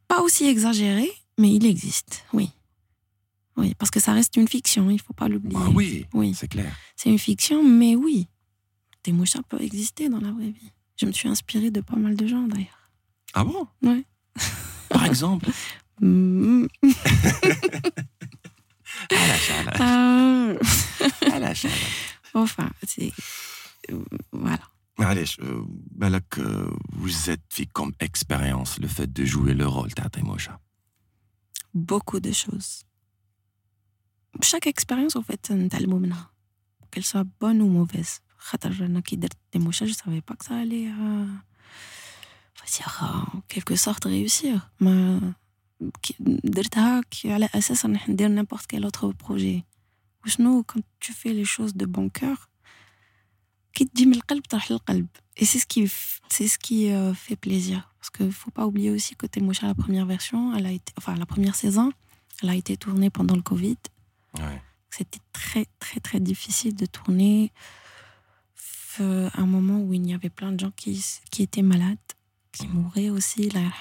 [0.10, 2.50] pas aussi exagéré, mais il existe, oui.
[3.56, 5.58] Oui, parce que ça reste une fiction, il ne faut pas l'oublier.
[5.62, 6.34] Ah oui, oui.
[6.34, 6.76] c'est clair.
[6.95, 8.28] C'est une fiction, mais oui,
[9.04, 10.72] des mouchards peuvent exister dans la vraie vie.
[10.98, 12.89] Je me suis inspirée de pas mal de gens d'ailleurs.
[13.34, 13.67] Ah bon?
[13.84, 14.04] Oui.
[14.89, 15.50] Par exemple?
[16.02, 16.67] À mm.
[19.12, 19.82] ah la chaleur.
[19.82, 20.58] Euh...
[21.32, 21.78] à la chaleur.
[22.36, 23.12] Enfin, c'est.
[23.91, 24.62] Euh, voilà.
[24.98, 29.90] معليش آه، بالك آه، واش زاد فيك كوم اكسبيريونس لو فات دو جوي لو رول
[29.90, 30.61] تاع طيموشة
[31.76, 32.85] Beaucoup de choses.
[34.42, 36.30] Chaque expérience, en fait, نتعلموا منها.
[36.90, 38.20] Qu'elle soit bonne ou mauvaise.
[38.38, 40.88] خاطر أنا كي درت Temosha, je savais pas que ça allait.
[40.88, 41.26] euh,
[42.54, 44.61] on va dire, euh, en quelque sorte, réussir.
[44.80, 45.35] ما
[46.02, 49.62] كي- درتها كي على أساس أن ندير n'importe quel autre projet.
[50.24, 52.47] وشنو quand tu fais les choses de bon cœur
[53.78, 55.07] كي تجي من القلب تروح للقلب.
[55.37, 57.90] Et c'est ce qui, f- c'est ce qui euh, fait plaisir.
[57.98, 60.92] Parce qu'il ne faut pas oublier aussi que Temosha, la première version, elle a été,
[60.98, 61.90] enfin, la première saison,
[62.42, 63.78] elle a été tournée pendant le Covid.
[64.38, 64.61] Ouais.
[64.90, 67.50] C'était très, très, très difficile de tourner
[69.00, 71.62] euh, à un moment où il y avait plein de gens qui, s- qui étaient
[71.74, 72.09] malades,
[72.52, 73.48] qui mouraient aussi.
[73.48, 73.72] الله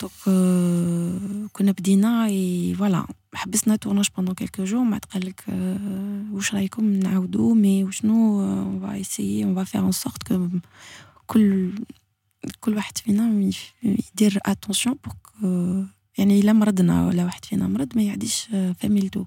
[0.00, 1.46] يرحمهم- الله يرحم جميع من سهلة.
[1.46, 1.46] مات.
[1.46, 3.06] Donc, euh, كنا بدينا et voilà.
[3.34, 8.76] حبسنا tournage pendant quelques jours ما قال لك euh, واش رايكم نعاودوا mais وشنو euh,
[8.76, 10.34] on va essayer on va faire en sorte que
[11.26, 11.72] كل
[12.60, 15.44] كل واحد فينا يف- يدير attention pour que
[16.18, 19.24] يعني الا مرضنا ولا واحد فينا مرض ما يعديش آه، فاميلتو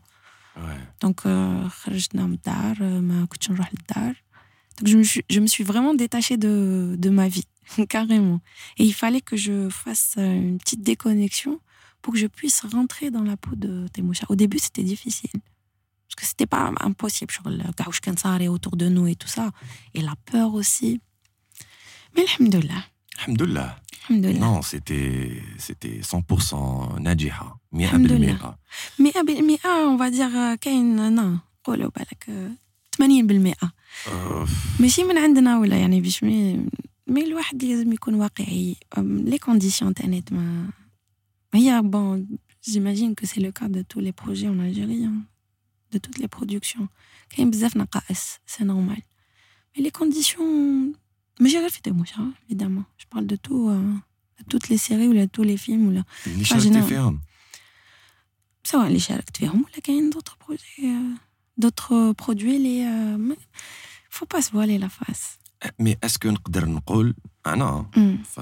[0.55, 1.01] Ouais.
[1.01, 4.15] دونك آه، خرجنا من الدار آه، ما كنتش نروح للدار
[4.81, 6.53] Donc je me suis, je me suis vraiment détachée de,
[7.03, 7.47] de ma vie,
[7.87, 8.41] carrément.
[8.77, 11.59] Et il fallait que je fasse euh, une petite déconnexion
[12.01, 14.25] pour que je puisse rentrer dans la peau de Temosha.
[14.29, 15.29] Au début, c'était difficile.
[15.33, 19.51] Parce que c'était pas impossible sur le gauche Kansare autour de nous et tout ça.
[19.93, 21.01] Et la peur aussi.
[22.15, 22.83] Mais alhamdoulilah.
[23.19, 23.79] Alhamdoulilah.
[24.09, 24.39] alhamdoulilah.
[24.39, 28.11] Non, c'était c'était 100% ناجحة 100% الحمد
[28.99, 32.51] مئة بالمئة on va dire آه، كاين نا نقولوا بالك آه،
[33.01, 33.69] 80%
[34.07, 34.47] آه،
[34.79, 36.23] ماشي من عندنا ولا يعني باش
[37.07, 40.69] مي مي الواحد لازم يكون واقعي لي كونديسيون تانيت ما
[41.53, 42.27] هي بون
[42.63, 45.09] جيماجين كو سي لو كا دو تو لي بروجي اون الجيري
[45.91, 46.87] دو توت لي برودكسيون
[47.29, 49.01] كاين بزاف نقائص سي نورمال
[49.77, 50.93] مي لي كونديسيون
[51.39, 53.73] ماشي غير في تيموشا ايفيدامون جو بارل دو تو
[54.39, 56.83] دو توت لي سيري ولا تو لي فيلم ولا اللي Pas شاركتي gênant.
[56.83, 57.19] فيهم
[58.63, 60.93] سواء اللي شاركت فيهم ولا كاين دوطخ بروجي
[61.57, 63.37] دوطخ برودوي لي
[64.09, 65.37] فو با سفوالي لا فاس
[65.79, 67.15] مي اسكو نقدر نقول
[67.47, 68.25] انا Mm.
[68.25, 68.39] ف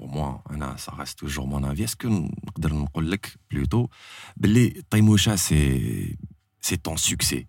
[0.00, 2.08] pour moi انا ça reste toujours mon avis اسكو
[2.48, 3.88] نقدر نقول لك بلوتو
[4.36, 6.16] باللي طيموشة سي
[6.60, 7.44] سي ton succès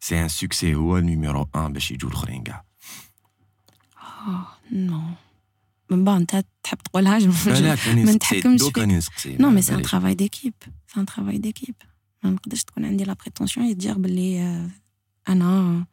[0.00, 2.64] سي ان سوكسي هو نيميرو 1 باش يجوا الاخرين كاع
[4.02, 5.00] اه نو
[5.90, 9.36] من بعد انت تحب تقولها جو بالك راني ما نسقسي نتحكمش دوك في- راني نسقسي
[9.36, 9.90] نو مي سي ان بالك.
[9.90, 10.54] ترافاي ديكيب
[10.94, 11.74] سي ان ترافاي ديكيب
[12.22, 14.70] ما نقدرش تكون عندي لا بريتونسيون يدير باللي آه،
[15.28, 15.86] انا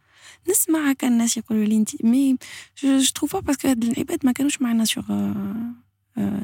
[0.50, 2.38] نسمع هكا الناس يقولوا لي انت مي
[2.84, 5.04] جو تروف با باسكو هاد العباد ما كانوش معنا سور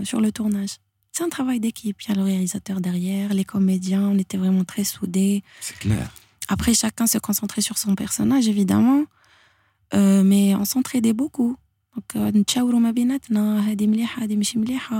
[0.03, 0.69] سور لو تورناج
[1.17, 1.97] C'est un travail d'équipe.
[2.03, 5.37] Il y a le réalisateur derrière, les comédiens, on était vraiment très soudés.
[5.67, 6.07] C'est clair.
[6.55, 9.01] Après, chacun se concentrait sur son personnage, évidemment,
[9.93, 11.53] euh, mais on s'entraidait beaucoup.
[11.95, 14.95] Donc, euh, نتشاوروا ما بيناتنا هذه مليحة هذه مش مليحة.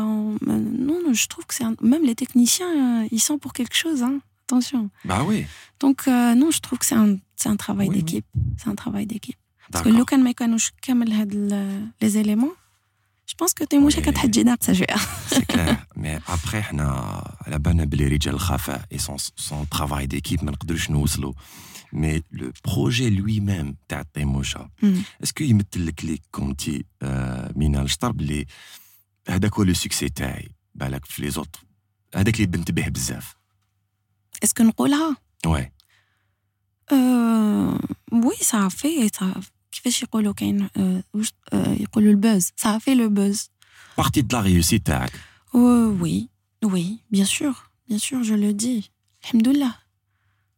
[0.87, 3.75] Non, non, je trouve que c'est un- même les techniciens, euh, ils sont pour quelque
[3.83, 4.19] chose, hein.
[4.45, 4.83] Attention.
[5.09, 5.39] Bah oui.
[5.83, 8.03] Donc, euh, non, je trouve que c'est un, c'est un travail Oui, oui.
[8.03, 8.25] d'équipe.
[8.59, 9.39] C'est un travail d'équipe.
[9.71, 9.99] Parce que D'accord.
[9.99, 12.55] لو كان ما كانوش كامل هاد ال- les éléments,
[13.27, 14.03] je pense que تيموشا Oui.
[14.05, 14.95] كانت حتجي ناقصة شوية.
[15.29, 15.75] C'est clair.
[15.95, 16.87] Mais après, حنا
[17.41, 21.33] على بالنا بلي رجال الخفاء et son, son travail d'équipe ما نقدروش نوصلوا.
[21.93, 24.85] Mais le projet lui-même تاع طيموشة Mm.
[25.23, 28.45] اسكو يمثل لك لي كومتي آه مينا الشطر بلي
[29.29, 31.55] هذاك هو لو سوكسي تاعي بالك في لي زوت
[32.15, 33.35] هذاك اللي بنتبه بزاف
[34.45, 35.15] Est-ce que نقولها؟
[35.45, 35.71] وي
[36.93, 37.77] Euh,
[38.11, 39.09] oui, ça a fait.
[39.19, 39.25] Ça,
[39.71, 43.49] كيفاش يقولوا كاين آه، واش آه، يقولوا البوز ça a fait le buzz.
[43.97, 45.11] بارتي دو لا ريوسيت تاعك
[45.55, 46.29] Euh, oui,
[46.73, 47.53] oui, bien sûr,
[47.89, 48.83] bien sûr, je le dis.
[49.25, 49.75] Alhamdoulilah.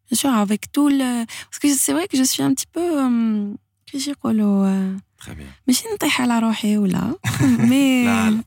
[0.09, 1.09] bien sûr, avec tout le.
[1.49, 2.87] Parce que c'est vrai que je suis un petit peu.
[3.01, 5.53] euh, كيفاش يقولوا euh, Très bien.
[5.67, 7.15] ماشي نطيح على روحي ولا
[7.59, 8.43] mais لا لا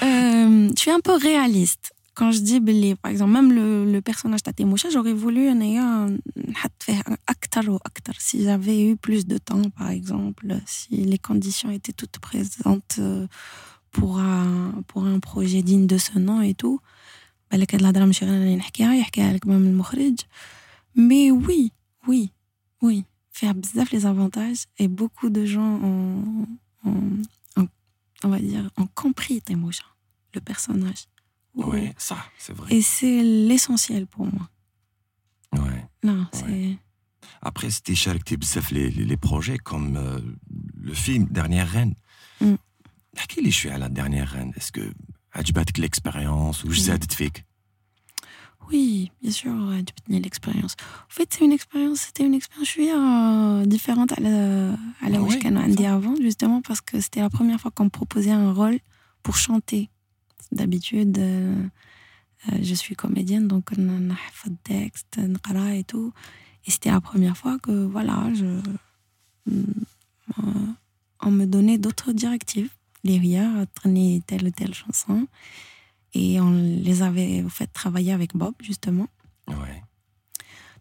[0.00, 4.00] euh, je suis un peu réaliste quand je dis باللي par exemple même le, le
[4.00, 9.38] personnage de Temoucha j'aurais voulu انايا نحط فيه اكثر واكثر si j'avais eu plus de
[9.38, 13.26] temps par exemple si les conditions étaient toutes présentes euh,
[13.92, 16.80] pour un pour un projet digne de ce nom et tout
[17.50, 20.16] بالك هاد الهضره ماشي غير أنا نحكيها يحكيها لك même المخرج
[20.96, 21.62] mais oui
[22.08, 22.22] oui
[22.84, 22.98] oui
[23.38, 26.46] faire bzaf les avantages et beaucoup de gens ont,
[26.86, 27.22] ont-
[27.60, 27.72] ont-
[28.24, 29.86] on va dire ont compris Temoucha
[30.34, 31.02] le personnage
[31.55, 32.73] oui, ça, c'est vrai.
[32.73, 34.49] Et c'est l'essentiel pour moi.
[35.53, 35.85] Ouais.
[36.03, 36.77] Non, c'est.
[37.41, 38.37] Après, c'était charité
[38.71, 40.19] les, les, les projets comme euh,
[40.81, 41.95] le film Dernière Reine.
[42.41, 42.55] Mm.
[43.17, 44.51] À quel échec à la Dernière Reine?
[44.57, 44.93] Est-ce que
[45.73, 46.83] que l'expérience ou je mm.
[48.69, 49.53] Oui, bien sûr,
[50.19, 50.75] l'expérience?
[50.81, 55.09] En fait, c'est une expérience, c'était une expérience, je euh, suis différente à la, à
[55.09, 58.53] la ah Wishkan avant, justement parce que c'était la première fois qu'on me proposait un
[58.53, 58.79] rôle
[59.21, 59.89] pour chanter.
[60.51, 61.63] D'habitude, euh,
[62.49, 66.13] euh, je suis comédienne, donc on a fait le texte, on et tout.
[66.65, 68.45] Et c'était la première fois que, voilà, je,
[69.51, 69.63] euh,
[71.21, 72.71] on me donnait d'autres directives.
[73.03, 75.27] Les rires, traîner telle ou telle chanson.
[76.13, 79.07] Et on les avait fait travailler avec Bob, justement.
[79.47, 79.83] Ouais.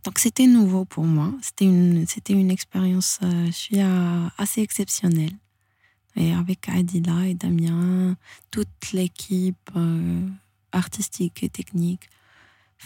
[0.04, 1.32] Donc c'était nouveau pour moi.
[1.42, 3.80] C'était une, c'était une expérience euh, je suis,
[4.38, 5.32] assez exceptionnelle
[6.15, 8.15] Et avec Adila et Damien,
[8.51, 10.27] toute l'équipe euh,
[10.81, 12.05] artistique et technique.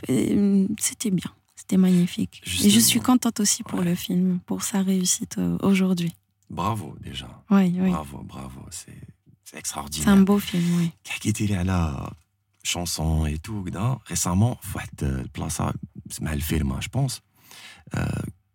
[0.09, 2.35] Euh, C'était bien, c'était magnifique.
[2.45, 3.03] Et je suis Justement.
[3.09, 3.85] contente aussi pour Ouais.
[3.91, 6.11] le film, pour sa réussite euh, aujourd'hui.
[6.59, 7.29] Bravo déjà.
[7.55, 7.89] Oui, oui.
[7.95, 8.61] Bravo, bravo.
[8.79, 9.01] C'est
[9.45, 10.17] c'est C'est un extraordinaire.
[10.29, 10.89] beau film, oui.
[11.03, 12.09] كي حكيتي لي على
[12.63, 15.73] شونسون اي تو كدا ريسامون في واحد البلاصه
[16.11, 17.21] اسمها الفيرما جو بونس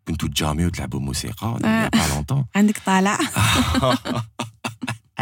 [0.08, 1.88] كنتو تجاميو تلعبوا موسيقى آه.
[1.88, 3.18] با لونتون عندك طالع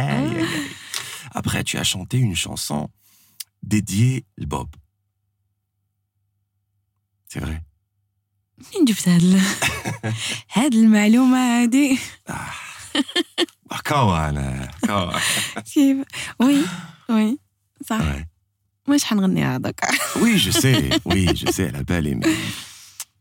[0.01, 0.71] Aïe, aïe, aïe.
[1.35, 2.89] Après, tu as chanté une chanson
[3.63, 4.69] dédiée à Bob.
[7.29, 7.63] C'est vrai.
[8.59, 9.41] منين جبت هاد ال-
[10.53, 11.99] هاد المعلومة هادي
[13.87, 15.19] كوا انا كوا
[15.61, 15.97] كيف
[16.41, 16.65] وي
[17.11, 17.39] وي
[17.87, 18.25] صح Ouais.
[18.89, 19.81] واش حنغني هذاك
[20.17, 22.21] Oui, je sais, oui, je sais, على بالي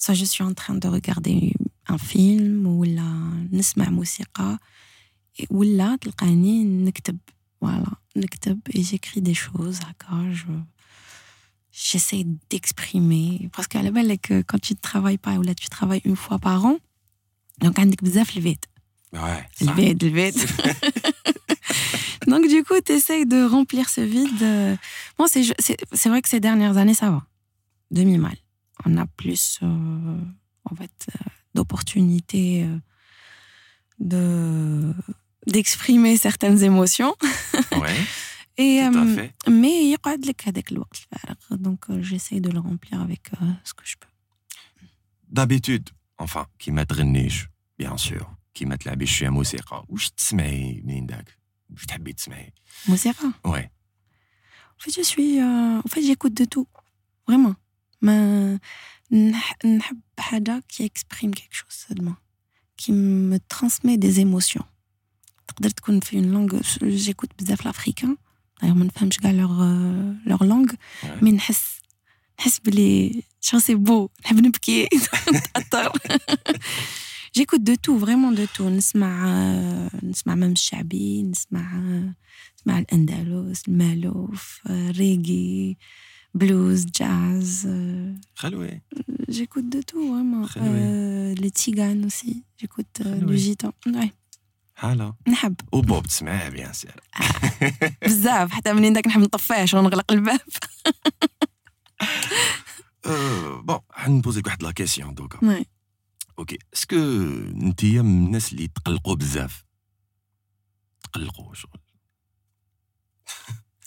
[0.00, 1.56] سواء جو سوي ان تران دو ريغاردي
[1.90, 4.58] ان فيلم ولا نسمع موسيقى
[5.50, 7.18] ولا تلقاني نكتب
[7.60, 10.52] فوالا نكتب et j'écris des choses هكا je
[11.72, 16.02] j'essaie d'exprimer parce qu'à la بالك quand tu ne travailles pas ou là tu travailles
[16.04, 16.76] une fois par an
[17.64, 18.64] donc عندك بزاف الفيد
[19.14, 19.68] ouais ça.
[19.68, 20.34] الفيد الفيد
[22.30, 24.76] donc du coup tu essayes de remplir ce vide euh,
[25.18, 27.22] bon c'est c'est c'est vrai que ces dernières années ça va
[27.90, 28.36] demi mal
[28.85, 30.17] on a plus euh,
[30.65, 32.77] en fait, euh, d'opportunités euh,
[33.99, 34.93] de
[35.47, 37.15] d'exprimer certaines émotions.
[37.77, 37.95] Ouais.
[38.57, 39.33] Et, Tout à fait.
[39.49, 39.97] mais il y a
[40.47, 40.81] avec le
[41.51, 43.31] donc j'essaie de le remplir avec
[43.63, 44.09] ce que je peux.
[45.29, 46.85] D'habitude, enfin, qui m'a
[47.79, 49.83] bien sûr, qui m'a la biche à Mousséra.
[49.87, 51.39] Où je t'smei, Nindak
[51.73, 52.53] Je t'habite t'smei.
[52.87, 53.71] Mousséra Ouais.
[54.77, 55.41] En fait, je suis.
[55.41, 56.67] En fait, j'écoute de tout.
[57.27, 57.55] Vraiment.
[58.02, 58.58] ما
[59.14, 62.16] نح- نحب حاجة qui exprime quelque chose seulement.
[62.82, 64.64] Qui me transmet des émotions.
[65.48, 66.60] تقدر تكون في une langue.
[66.84, 68.16] J'écoute بزاف l'africain.
[68.62, 70.72] D'ailleurs, ما نفهمش كاع leur, euh, leur langue.
[71.02, 71.20] Ouais.
[71.24, 71.80] Mais نحس
[72.40, 74.88] نحس بلي شو سي بو نحب نبكي
[75.34, 75.92] نتأثر
[77.38, 78.62] J'écoute de tout, vraiment de tout.
[78.62, 82.14] نسمع آه، نسمع même الشعبي نسمع آه،
[82.58, 84.90] نسمع الأندلس المالوف آه،
[86.36, 88.80] ريغي بلوز جاز آه، خلوي
[89.28, 90.44] J'écoute de tout, vraiment.
[90.46, 90.80] Très oui.
[90.80, 92.32] Euh, les tziganes aussi.
[92.60, 93.38] J'écoute euh, Très du oui.
[93.38, 93.72] gitan.
[93.86, 94.10] Ouais.
[94.74, 97.00] حالا نحب وبوب تسمعيه بيان سير
[98.02, 100.40] بزاف حتى منين داك نحب نطفيه ونغلق الباب
[103.64, 105.64] بون حنبوزيك واحد لا كيسيون دوكا Ouais.
[106.38, 109.64] اوكي اسكو انتيا من الناس اللي تقلقوا بزاف
[111.02, 111.80] تقلقوا شغل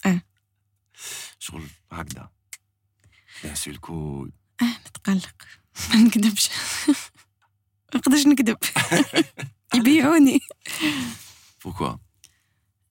[0.06, 0.22] اه.
[1.38, 1.62] شغل
[1.92, 2.30] هكذا
[3.44, 4.28] بيان سور كو
[4.62, 5.44] اه نتقلق
[5.90, 6.48] ما نكذبش
[6.88, 6.94] ما
[7.94, 8.56] نقدرش نكذب
[9.74, 10.40] يبيعوني
[11.64, 11.96] بوكوا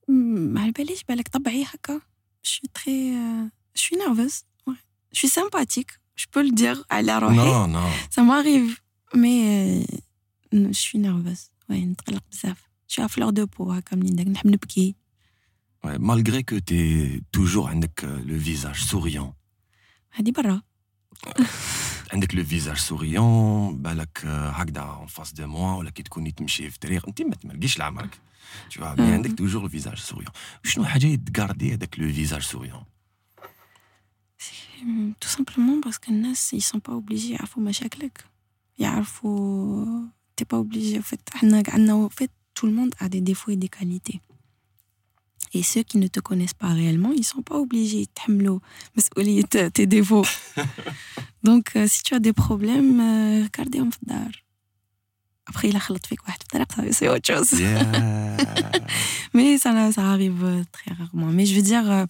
[0.08, 2.00] ما على باليش بالك طبعي هكا
[2.42, 3.14] شو تخي
[3.74, 4.44] شو نيرفوز
[5.12, 8.72] شو سامباتيك جو بو الدير على روحي نو نو Ça m'arrive,
[9.14, 9.84] mais
[10.52, 11.50] euh, je suis nerveuse.
[11.70, 12.56] Ouais, نتقلق بزاف.
[12.88, 14.94] Je suis à fleur de peau هكا منين داك نحب نبكي.
[15.86, 19.34] Ouais, malgré que tu es toujours عندك le visage souriant
[20.15, 20.61] هادي برا.
[22.13, 26.69] عندك لو فيزاج سوريون بالك آه، هكذا اون فاس دو موا ولا كي تكوني تمشي
[26.69, 28.19] في طريق أنت ما تمرقيش لعمرك
[28.69, 29.13] tu vois مي.
[29.13, 30.31] عندك توجور لو فيزاج سوريون
[30.63, 32.83] شنو حاجة تقاردي هذاك لو فيزاج سوريون
[35.25, 38.25] simplement parce que الناس ils sont pas obligés يعرفوا مشاكلك.
[38.77, 40.05] يعرفوا
[40.41, 40.99] t'es pas obligé.
[40.99, 44.19] En fait, عندنا fait tout le monde a des défauts et des qualités.
[45.55, 49.85] Et ceux qui ne te connaissent pas réellement, ils ne sont pas obligés de tes
[49.85, 50.25] défauts.
[51.43, 54.27] Donc, euh, si tu as des problèmes, euh, regardez en dar.
[55.45, 55.79] Après, il a
[56.91, 57.53] c'est autre chose.
[59.33, 61.27] Mais ça, ça arrive euh, très rarement.
[61.27, 62.05] Mais je veux dire,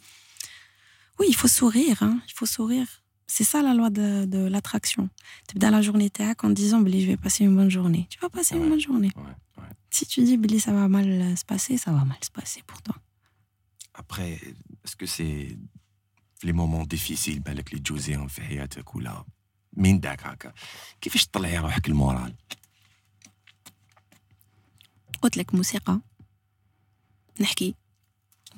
[1.19, 2.01] oui, il faut sourire.
[2.01, 2.19] Hein.
[2.27, 2.87] Il faut sourire.
[3.27, 5.07] C'est ça la loi de, l'attraction.
[5.47, 8.07] Tu dans la journée théâtre en disant, je vais passer une bonne journée.
[8.09, 9.11] Tu vas passer une bonne journée.
[9.91, 12.81] Si tu dis, Billy, ça va mal se passer, ça va mal se passer pour
[12.81, 12.95] toi.
[13.97, 14.33] Après,
[14.83, 15.57] est-ce que c'est
[16.43, 19.25] les moments difficiles بالك اللي تجوزيهم في حياتك ولا
[19.73, 20.53] من داك هكا
[21.01, 22.35] كيفاش تطلعي روحك المورال
[25.21, 25.99] قلت لك موسيقى.
[27.41, 27.75] نحكي.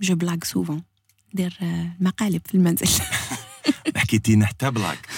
[0.01, 0.83] جو بلاك سوفون
[1.33, 3.03] ندير آه، مقالب في المنزل.
[3.95, 5.09] حكيتينا حتى بلاك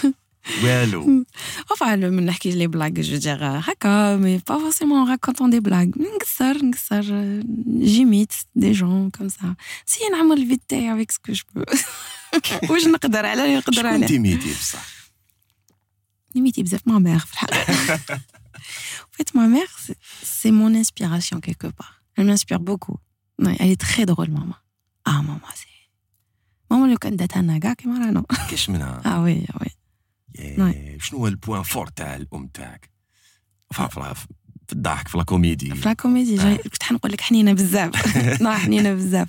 [0.65, 1.25] والو
[1.73, 5.89] Enfin, le من نحكي لي بلاك جو دير هكا مي با فورسيمون راكونتون دي بلاك
[5.89, 7.03] نقصر نقصر
[7.69, 9.55] جيميت دي جون كوم سا
[9.87, 11.63] سي نعمل الفيد تاعي افيك سكو جو بو
[12.73, 14.85] واش نقدر على اللي نقدر شكون عليه تيميتي بصح
[16.37, 17.75] نيميتي بزاف ما مير في الحقيقة
[19.13, 20.01] En fait, ma mère, c'est-
[20.41, 21.95] c'est mon inspiration quelque part.
[22.17, 22.97] Elle m'inspire beaucoup.
[23.45, 24.59] Ouais, elle est très drôle, maman.
[25.11, 25.75] Ah, maman, c'est...
[26.71, 28.25] Maman, لو كان داتها لنا كاع كيما رانا.
[28.51, 29.63] كاش منها Ah oui, oui.
[29.67, 29.75] إيه،
[31.00, 32.90] شنو هو البوان فور تاع الأم تاعك؟
[33.72, 36.36] في الضحك في لاكوميدي في لا كوميدي.
[36.36, 37.96] جاي كنت حنقول لك حنينة بزاف.
[38.64, 39.28] حنينة بزاف.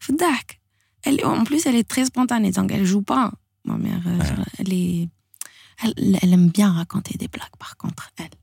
[0.00, 0.60] في الضحك.
[1.08, 2.50] En plus elle est très spontanée.
[2.58, 3.26] Donc elle joue pas.
[3.68, 4.44] Ma mère euh, Ouais.
[4.60, 5.08] elle est
[5.82, 8.36] elle, aime bien raconter des blagues par contre elle.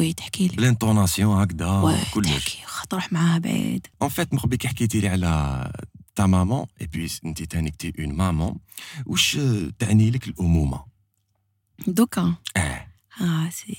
[0.00, 2.58] Oui تحكي لي بالانتوناسيون هكذا كلش تحكي
[2.90, 5.72] تروح معاها بعيد fait, مربي كي حكيتي لي على
[6.14, 8.58] تا مامون اي بي انت تاني كتي اون مامون
[9.06, 9.38] واش
[9.78, 10.84] تعني لك الامومه؟
[11.86, 12.38] D'aucun.
[13.20, 13.76] Ah, c'est.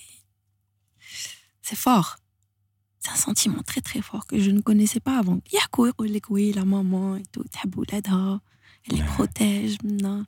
[1.61, 2.17] C'est fort.
[2.99, 5.39] C'est un sentiment très très fort que je ne connaissais pas avant.
[5.51, 9.77] Y a quoi Yakou, la maman et tout, tabou, elle les protège.
[9.83, 10.25] Non.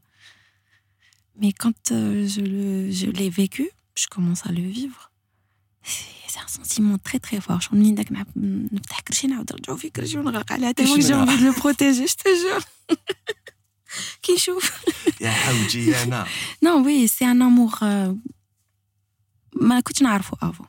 [1.40, 5.12] Mais quand euh, je l'ai vécu, je commence à le vivre.
[5.84, 7.62] C'est un sentiment très très fort.
[7.62, 8.14] Je me dis que
[11.02, 12.60] j'ai envie de le protéger, je te jure
[14.23, 14.85] كي يشوف
[15.21, 16.27] يا حوجي انا
[16.65, 17.83] Non, oui, c'est un amour.
[17.83, 18.17] euh,
[19.63, 20.67] ما كنتش نعرفه avant.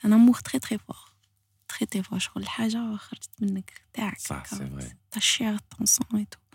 [0.00, 1.14] C'est un amour très très fort.
[1.72, 2.18] Très très fort.
[2.18, 4.18] شغل الحاجة خرجت منك تاعك.
[4.18, 4.48] صح هكا.
[4.56, 6.46] سي فري Ta chair, ton sang et tout.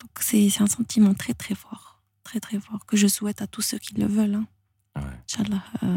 [0.00, 1.84] Donc c'est c'est un sentiment très très fort.
[2.28, 2.80] Très très fort.
[2.86, 4.38] Que je souhaite à tous ceux qui le veulent.
[4.40, 4.46] Hein.
[4.96, 5.62] Inch'Allah.
[5.82, 5.96] euh,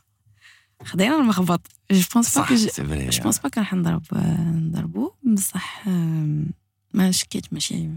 [0.85, 1.61] خدينا المخبط.
[1.91, 2.55] جو بونس با
[3.09, 5.11] جو بونس با كان حنضرب نضربو.
[5.23, 5.87] بصح
[6.93, 7.89] ما شكيت ماشي.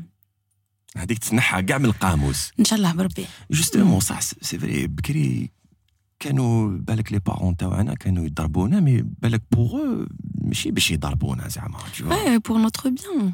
[0.97, 2.53] هذيك تنحى كاع من القاموس.
[2.59, 3.27] إن شاء الله بربي.
[3.51, 5.51] جوستومون صح سي فري بكري
[6.21, 10.05] كانوا بالك لي بارون تاعنا كانوا يضربونا مي بالك بوغ
[10.41, 13.33] ماشي باش يضربونا زعما وي بور نوتر بيان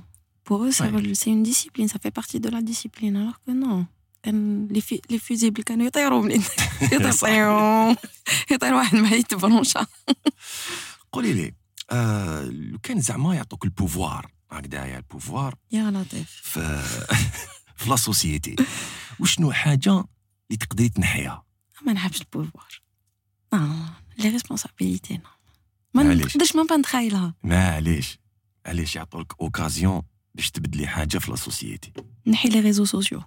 [0.48, 3.84] بوغ سي اون ديسيبلين سا في بارتي دو لا ديسيبلين الوغ كو نو
[4.80, 6.42] fu- les fusibles كانوا يطيروا منين
[6.92, 7.94] يطيروا
[8.52, 9.86] يطير واحد ما يتبرونشا
[11.12, 11.54] قولي لي
[11.90, 14.30] آه لو كان زعما يعطوك البوفوار.
[14.52, 15.54] هكذايا البوفوار.
[15.72, 16.30] يا لطيف.
[16.44, 16.82] في
[17.76, 18.56] في لا سوسيتي.
[19.20, 21.44] وشنو حاجة اللي تقدري تنحيها؟
[21.86, 22.82] ما نحبش البوفوار.
[23.54, 23.68] نو
[24.18, 25.20] لي ريسبونسابيليتي نو
[25.94, 26.02] ما.
[26.14, 28.18] نقدرش ما نتخيلها معليش.
[28.66, 30.02] علاش يعطوك اوكازيون
[30.34, 31.92] باش تبدلي حاجة في لا سوسيتي.
[32.26, 33.22] نحي لي ريزو سوسيو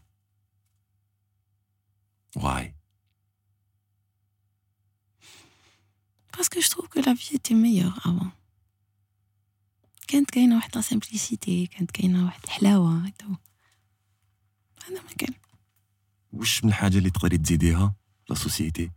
[2.37, 2.75] واي
[6.33, 8.31] Parce que je trouve que la vie était meilleure avant.
[10.09, 12.99] كانت كاينة واحد لا سامبليسيتي كانت كاينة واحد الحلاوة
[14.87, 15.35] هذا ما كان
[16.33, 17.95] واش من الحاجه اللي تقدري تزيديها
[18.29, 18.91] لا سوسيتي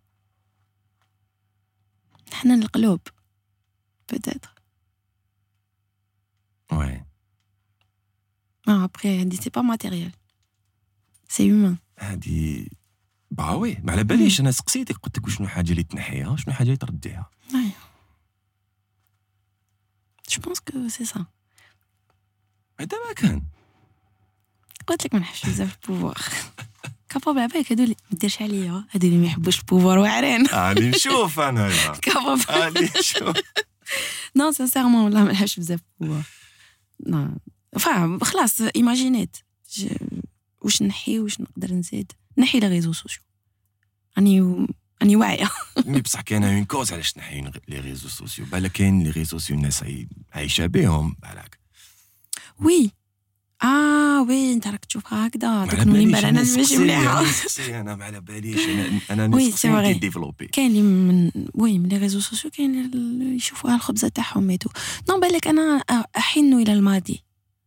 [2.34, 3.00] حنان القلوب
[4.14, 4.50] peut-être
[6.72, 7.06] وي
[8.70, 10.12] non après هادي سي با ماتيريال
[11.30, 11.78] سي هيومان
[13.41, 16.49] هادي با وي ما على باليش أنا سقسيتك قلت لك شنو الحاجة اللي تنحيها شنو
[16.49, 17.31] الحاجة اللي ترديها.
[20.29, 21.21] Je pense que c'est ça.
[22.81, 23.43] هذا ما كان
[24.87, 26.19] قلت لك ما نحبش بزاف البوفوار
[27.09, 30.91] كابابل على بالك هادو اللي ما ديرش عليا هادو اللي ما يحبوش البوفوار واعرين راني
[30.91, 33.37] نشوف أنا كابابل راني نشوف
[34.37, 36.25] نو سانسيرمون والله ما نحبش بزاف البوفوار
[37.07, 37.39] نو
[37.79, 39.37] فا خلاص ايماجينيت
[40.63, 43.23] واش نحي واش نقدر نزيد نحي لي ريزو سوسيو
[44.17, 44.67] راني
[45.03, 45.51] راني واعية.
[45.87, 49.57] مي بصح كاينة اون كوز علاش تنحي لي ريزو سوسيو بالك كاين لي ريزو سوسيو
[49.57, 51.59] الناس عاي- عايشه بهم بالك
[52.61, 52.91] وي
[53.63, 57.25] آه وي انت راك تشوفها هكذا دوك نولي أنا ماشي مليحه
[57.81, 59.95] أنا ما على باليش أنا أنا وي، نسقسي سي فري.
[59.95, 64.71] ديفلوبي كاين اللي من وي من لي ريزو سوسيو كاين اللي يشوفوها الخبزه تاعهم ميتو
[65.11, 65.85] نو بالك أنا
[66.17, 67.23] احن إلى الماضي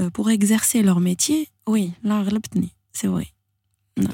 [0.00, 3.28] euh, pour exercer leur métier, oui, là, غلبتني, c'est vrai.
[3.98, 4.04] Euh,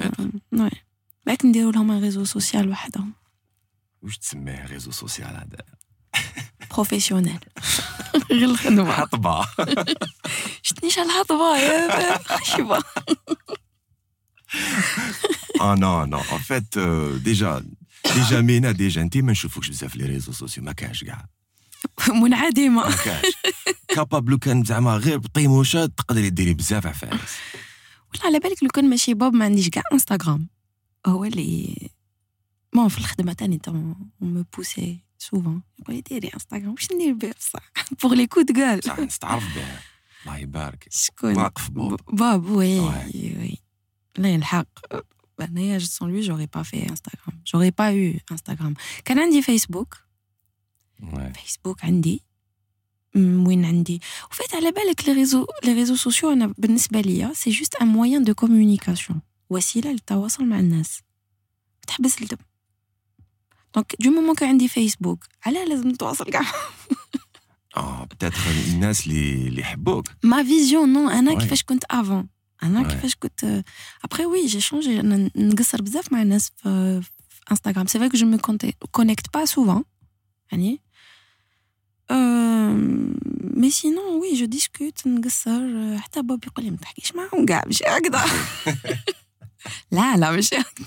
[0.53, 0.85] ouais.
[1.27, 3.13] لكن نديروا لهم un réseau social وحدهم
[4.03, 5.59] واش تسميه ريزو سوسيال هذا
[6.71, 7.39] بروفيسيونيل
[8.31, 9.47] غير الخدمة حطبه
[10.63, 12.79] شتنيش الهضبة يا خشبة
[15.61, 16.79] اه نو نو ان فيت
[17.25, 17.65] ديجا
[18.15, 21.27] ديجا مينا ديجا انت ما نشوفوكش بزاف لي ريزو سوسيو ما كانش كاع
[22.09, 23.35] منعدمة ما كانش
[23.89, 27.21] كابابل كان زعما غير بطيموشه تقدري ديري بزاف عفايس
[28.13, 30.49] والله على بالك لو كان ماشي باب ما عنديش كاع انستغرام
[31.07, 31.77] هو اللي
[32.73, 33.71] بون في الخدمه تاني تا
[34.21, 37.71] مو بوسي سوفون يقول لي ديري انستغرام واش ندير به بصح
[38.03, 39.65] بوغ لي كود كال صح نستعرف به
[40.27, 43.15] الله يبارك شكون واقف بوب باب وي Ouais.
[43.15, 43.59] وي
[44.19, 44.67] لا الحق
[45.41, 49.97] انايا جو سون لوي جوري با في انستغرام جوري با يو انستغرام كان عندي فيسبوك
[51.03, 51.39] Ouais.
[51.41, 52.28] فيسبوك عندي م-
[53.17, 54.01] وين عندي
[54.31, 58.25] وفات على بالك لي ريزو لي ريزو سوسيو انا بالنسبه ليا سي جوست ان موان
[58.25, 61.01] دو كومونيكاسيون وسيله للتواصل مع الناس
[61.87, 62.37] تحبس الدم
[63.75, 66.43] دونك دو مومون كان عندي فيسبوك علاه لازم نتواصل كاع
[67.77, 71.39] اه بتاتر الناس اللي اللي يحبوك ما فيزيون نو انا Ouais.
[71.43, 72.29] كيفاش كنت افون
[72.63, 72.93] انا Ouais.
[72.93, 73.65] كيفاش كنت
[74.05, 78.17] ابخي وي جي شونجي انا نقصر بزاف مع الناس في في انستغرام سي فري كو
[78.17, 78.39] جو مي
[78.91, 79.85] كونيكت با سوفون
[80.53, 80.81] يعني
[83.57, 87.85] مي سينون وي جو ديسكوت نقصر حتى بابي يقول لي ما تحكيش معاهم كاع ماشي
[87.85, 88.25] هكذا
[89.91, 90.87] لا لا ماشي هكذا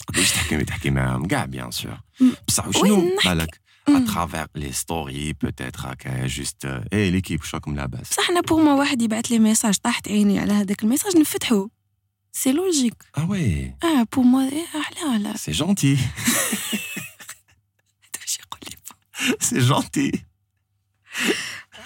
[0.00, 2.30] تقدريش تحكي تحكي معاهم كاع بيان سور م.
[2.48, 3.28] بصح وي، وشنو نحكي.
[3.28, 8.62] بالك اترافيغ لي ستوري بوتيتر هكا جوست اي ليكيب واش راكم لاباس بصح انا بور
[8.62, 11.68] ما واحد يبعث لي ميساج طاحت عيني على هذاك الميساج نفتحو
[12.32, 14.66] سي لوجيك اه وي اه بور ما إيه
[15.04, 16.85] لا لا سي جونتي واش يقول
[19.28, 20.12] لي سي جونتي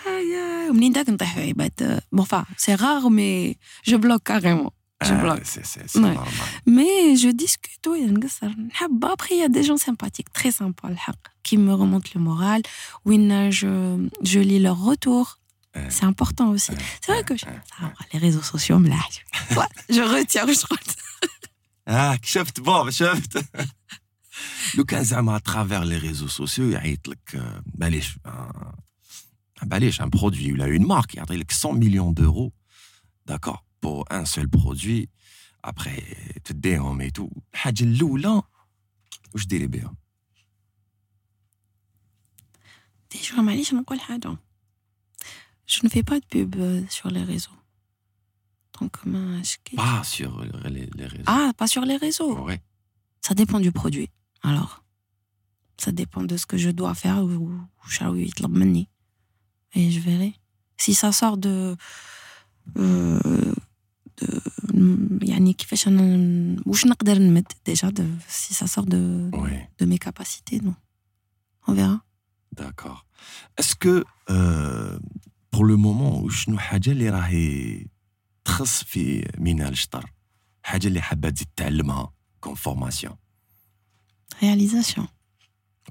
[0.06, 4.70] آه، ومنين داك نطيح في عباد بون فا سي غار مي جو بلوك كاريمون
[5.04, 6.02] جو بلوك سي سي سي Ouais.
[6.02, 6.28] نورمال
[6.66, 11.56] مي جو ديسكوت وي نقصر نحب ابخي يا دي جون سيمباتيك تري سامبا الحق كي
[11.56, 12.62] me remonte لو مورال
[13.04, 15.26] وين جو جو لي لور روتور
[15.76, 15.88] Ouais.
[15.88, 17.34] سي امبورطون اوسي سي فري كو
[18.14, 19.08] لي ريزو سوسيو ملاح
[19.90, 20.96] جو روتير واش قلت
[21.88, 23.44] اه شفت بابا شفت
[24.74, 28.78] لو كان زعما اترافير لي ريزو سوسيو يعيط لك آه، معليش آه،
[29.62, 32.52] معليش ان برودوي ولا اون مارك يعطي لك 100 مليون دورو
[33.26, 35.08] داكور بور ان سول برودوي
[35.64, 36.00] ابخي
[36.44, 38.42] تديهم اي تو الحاجه الاولى
[39.34, 39.96] واش ديري بهم
[43.12, 44.36] ديجا معليش نقول حاجه
[45.68, 47.58] جو ne fais pas de pub euh, sur les réseaux
[48.78, 52.60] donc ما شكيت با سور لي ريزو ah pas sur les réseaux وي
[53.26, 54.08] Ça dépend du produit.
[54.42, 54.84] Alors,
[55.78, 58.88] ça dépend de ce que je dois faire ou ou شراو يطلب مني.
[59.76, 60.32] Et je verrai.
[60.78, 61.76] Si ça sort de
[62.78, 63.54] euh,
[64.18, 64.40] de
[65.22, 69.98] يعني كيفاش انا واش نقدر نمد déjà de, si ça sort de وي de mes
[69.98, 70.74] capacités non.
[71.68, 72.00] On verra.
[72.52, 73.06] D'accord.
[73.58, 74.98] Est-ce que euh,
[75.50, 77.86] pour le moment شنو حاجة اللي راهي
[78.44, 80.12] تخص في منال شطر
[80.62, 83.16] حاجة اللي حابة تزيد تعلمها كوم فورماسيون
[84.41, 85.07] réalisation.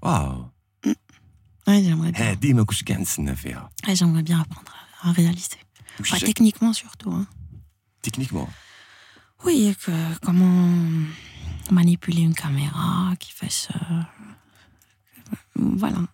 [0.02, 0.50] Waouh
[0.84, 0.92] mmh.
[1.66, 2.26] Ouais, j'aimerais bien.
[3.86, 4.72] Ouais, j'aimerais bien apprendre
[5.02, 5.56] à réaliser.
[6.00, 7.10] Enfin, techniquement surtout.
[7.12, 7.26] Hein.
[8.02, 8.48] Techniquement
[9.44, 9.74] Oui,
[10.22, 10.68] comment
[11.70, 13.68] manipuler une caméra qui fasse.
[13.70, 14.02] Euh,
[15.54, 16.06] voilà.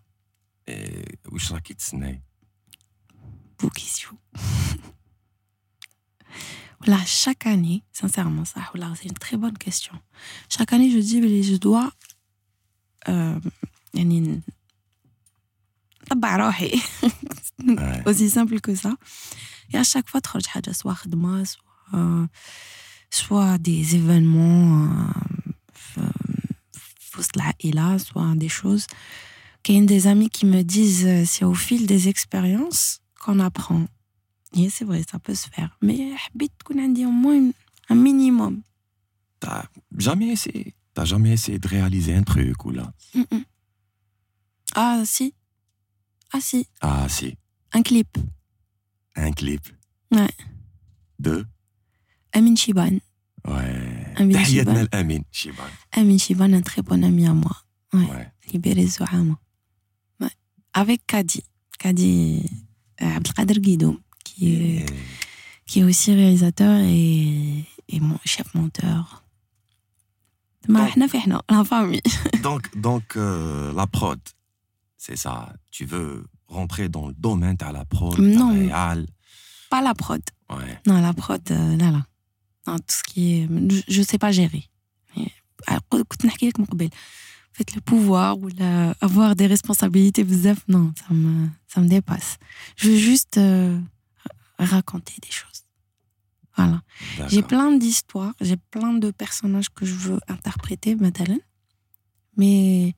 [0.66, 2.20] Et où sera Kitsune
[3.59, 4.18] Boukissou.
[6.87, 8.61] Là, chaque année, sincèrement, ça,
[8.95, 9.95] c'est une très bonne question.
[10.49, 11.91] Chaque année, je dis, je dois
[13.10, 13.39] Euh,
[13.94, 14.42] يعني
[16.12, 16.72] نطبع روحي.
[17.62, 18.04] Ouais.
[18.08, 18.92] aussi simple que ça.
[19.74, 22.28] Et à chaque fois, تخرج حاجة سواء خدمة سواء
[23.12, 26.12] soit des événements euh, في-
[27.10, 28.88] في وسط العائلة soit des choses.
[29.64, 33.86] كاين des amis qui me disent euh, c'est au fil des expériences qu'on apprend.
[34.58, 35.78] Et c'est vrai, ça peut se faire.
[35.82, 37.52] Mais حبيت تكون عندي au moins
[37.92, 38.62] un minimum.
[39.39, 39.64] T'as
[39.98, 42.91] jamais essayé T'as jamais essayé de réaliser un truc ou là?
[44.75, 45.35] Ah si.
[46.33, 46.67] Ah si.
[46.81, 47.37] Ah si.
[47.75, 48.17] Un clip.
[49.15, 49.61] Un clip.
[50.11, 50.31] Ouais.
[51.19, 51.47] De?
[52.33, 52.99] Amin Shiban.
[53.47, 54.15] Ouais.
[54.17, 54.87] Amin Shiban.
[54.91, 55.69] Amin Shiban.
[55.93, 57.55] Amin Shiban, un très bon ami à moi.
[57.93, 58.33] Ouais.
[58.51, 59.39] Libéré Zouama.
[60.19, 60.31] Ouais.
[60.73, 61.43] Avec Kadi.
[61.79, 62.43] Kadi
[63.03, 64.87] euh, Abdelkader Guido, qui, est,
[65.67, 69.25] qui est aussi réalisateur et, et mon chef monteur.
[72.43, 74.19] Donc, donc euh, la prod,
[74.97, 75.53] c'est ça.
[75.71, 79.07] Tu veux rentrer dans le domaine, t'as la prod, non, réal.
[79.71, 80.23] Pas la prod.
[80.51, 80.79] Ouais.
[80.87, 82.07] Non, la prod, euh, là, là.
[82.67, 83.49] Non, tout ce qui est.
[83.89, 84.69] Je ne sais pas gérer.
[85.67, 90.27] Alors, en fait, le pouvoir ou la, avoir des responsabilités,
[90.69, 92.37] non, ça me, ça me dépasse.
[92.77, 93.79] Je veux juste euh,
[94.59, 95.64] raconter des choses.
[96.58, 96.82] Voilà.
[97.30, 97.48] J'ai D'accord.
[97.48, 101.39] plein d'histoires, j'ai plein de personnages que je veux interpréter, مثلا.
[102.38, 102.94] Mais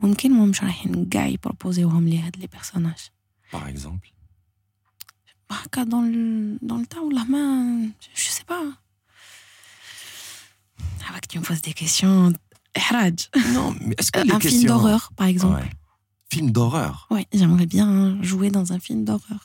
[0.00, 3.10] ممكن ما مش رايحين كاع يبروبوزيوهم لي هاد لي personnages.
[3.52, 4.08] Par exemple.
[5.50, 8.64] هكا dans le, dans le temps ولا ما je sais pas.
[11.08, 12.32] Avant que tu me poses des questions,
[12.76, 13.28] إحراج.
[13.54, 14.60] Non, mais est-ce que Euh, les un questions...
[14.60, 15.60] film d'horreur, par exemple.
[15.60, 15.70] Ouais.
[16.32, 19.42] Film d'horreur Ouais, j'aimerais bien jouer dans un film d'horreur.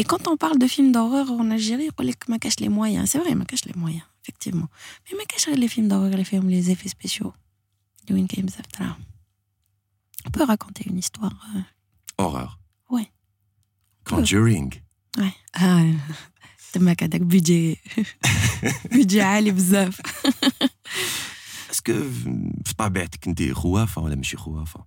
[0.00, 3.10] Et quand on parle de films d'horreur en Algérie, on ما cache les moyens.
[3.10, 4.68] C'est vrai, ما cache les moyens, effectivement.
[5.06, 7.32] Mais ما cache les films d'horreur, les films, les effets spéciaux.
[8.04, 9.04] اللي وين كاين بزاف دراهم.
[10.26, 11.36] On peut raconter une histoire.
[11.56, 11.62] euh,
[12.22, 12.58] Horreur.
[12.90, 13.08] Ouais.
[14.10, 14.70] Conjuring.
[15.18, 15.34] Ouais.
[15.54, 15.82] Ah,
[16.72, 17.76] تماك هذاك بيجي
[18.92, 20.00] بيجي عالي بزاف.
[21.70, 21.92] Est-ce que
[22.64, 24.84] في طبيعتك انت خوافه ولا ماشي خوافه؟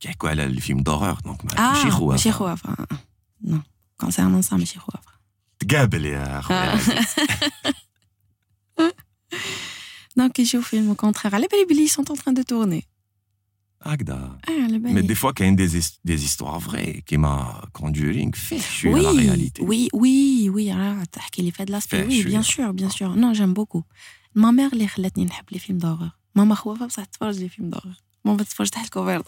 [0.00, 2.86] كيحكوا على الفيلم دورور دونك ما- ماشي Ah, خوافه ماشي خوافة.
[3.44, 3.62] Non.
[4.02, 5.10] Concernant ça, ماشي خوافة.
[5.58, 6.78] تقابل يا خويا
[10.20, 11.34] Donc, يشوف فيلم contraire.
[11.34, 12.82] على بالي بلي ils sont en train de tourner.
[13.82, 14.94] هكذا Ah, على بالي.
[14.94, 18.34] Mais des fois, quand il y a des, his- des histoires vraies, qui m'a Conjuring
[18.34, 19.62] fait chuer oui, la réalité.
[19.62, 21.88] Oui, oui, oui, ah, تحكي لي في هذا l'aspect.
[21.88, 22.54] Fait Oui, bien chuer.
[22.64, 23.14] sûr, bien sûr.
[23.16, 23.84] Non, j'aime beaucoup.
[24.36, 26.10] Ma mère اللي خلتني نحب les films d'horreur.
[26.34, 28.01] ماما خوافة بصح تتفرج les films d'horreur.
[28.25, 29.23] ماما تتفرج تحت الكوفرت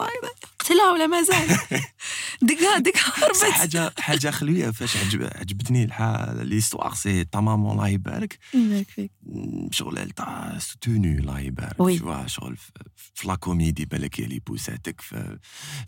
[0.60, 1.48] قلتلها ولا مازال
[2.42, 4.70] دقها دقها هربت حاجة حاجة خلوية.
[4.70, 8.38] فاش عجب عجبتني الحال ليستوار سي تمام الله يبارك.
[8.54, 9.10] يبارك فيك.
[9.26, 11.80] م، شغل تاع سوتوني الله يبارك.
[11.80, 12.00] وي.
[12.26, 15.38] شغل في- لا كوميدي بالك هي اللي بوساتك في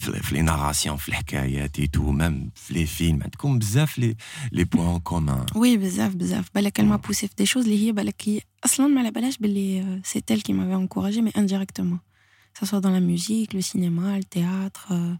[0.00, 4.16] في, لي ناراسيون في الحكايات اي تو ميم في لي فيلم عندكم بزاف لي
[4.52, 6.48] لي بوان كومان وي بزاف بزاف.
[6.54, 10.02] بالك m'a poussé في des choses اللي هي بالك هي أصلا ما على بالهاش باللي
[10.06, 12.07] c'est elle qui m'avait encouragé mais indirectement.
[12.55, 14.88] que ce soit dans la musique, le cinéma, le théâtre.
[14.90, 15.14] Euh,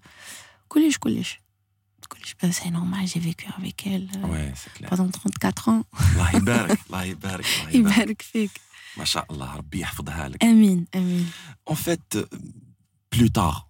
[0.69, 1.41] collège, collège.
[2.09, 2.35] collège.
[2.41, 4.91] Ben, c'est normal, j'ai vécu avec elle euh, ouais, clair.
[4.91, 5.85] pendant 34 ans.
[10.41, 11.23] Amin, amin.
[11.67, 12.27] En fait, euh,
[13.11, 13.69] plus tard,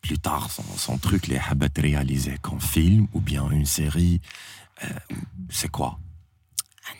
[0.00, 4.20] plus tard, son, son truc, les Habat réalisé qu'en film ou bien une série,
[4.84, 4.88] euh,
[5.48, 5.98] c'est quoi?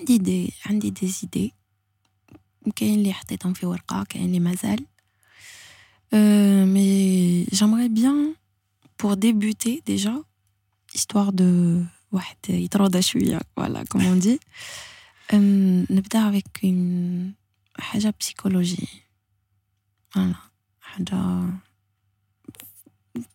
[0.00, 1.52] Andy des, des idées.
[2.75, 4.85] كاين اللي حطيتهم في ورقه كاين اللي مازال
[6.15, 8.15] Euh, mais j'aimerais bien
[8.95, 10.15] pour débuter déjà
[10.93, 14.39] histoire de واحد يتراضى شويه voilà comme on dit
[15.33, 17.31] euh, نبدا avec une
[17.79, 18.87] حاجه psychologie
[20.15, 20.35] voilà
[20.81, 21.49] حاجه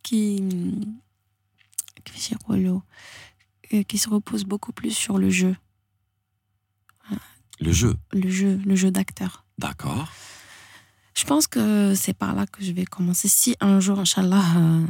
[0.08, 0.42] qui
[2.04, 2.80] كيفاش يقولوا
[3.72, 5.54] qui se repose beaucoup plus sur le jeu
[7.60, 9.44] le jeu le jeu, le jeu d'acteur.
[9.58, 10.08] d'accord
[11.14, 13.28] Je pense que c'est par là que je vais commencer.
[13.28, 14.86] Si un jour, Inch'Allah, euh,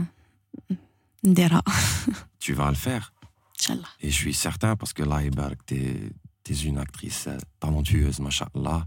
[1.24, 1.62] ndera.
[2.38, 3.12] Tu vas le faire.
[3.58, 3.88] Inch'Allah.
[4.00, 6.12] Et je suis certain parce que là, Ibark, t'es
[6.50, 8.86] es une actrice euh, talentueuse, machallah.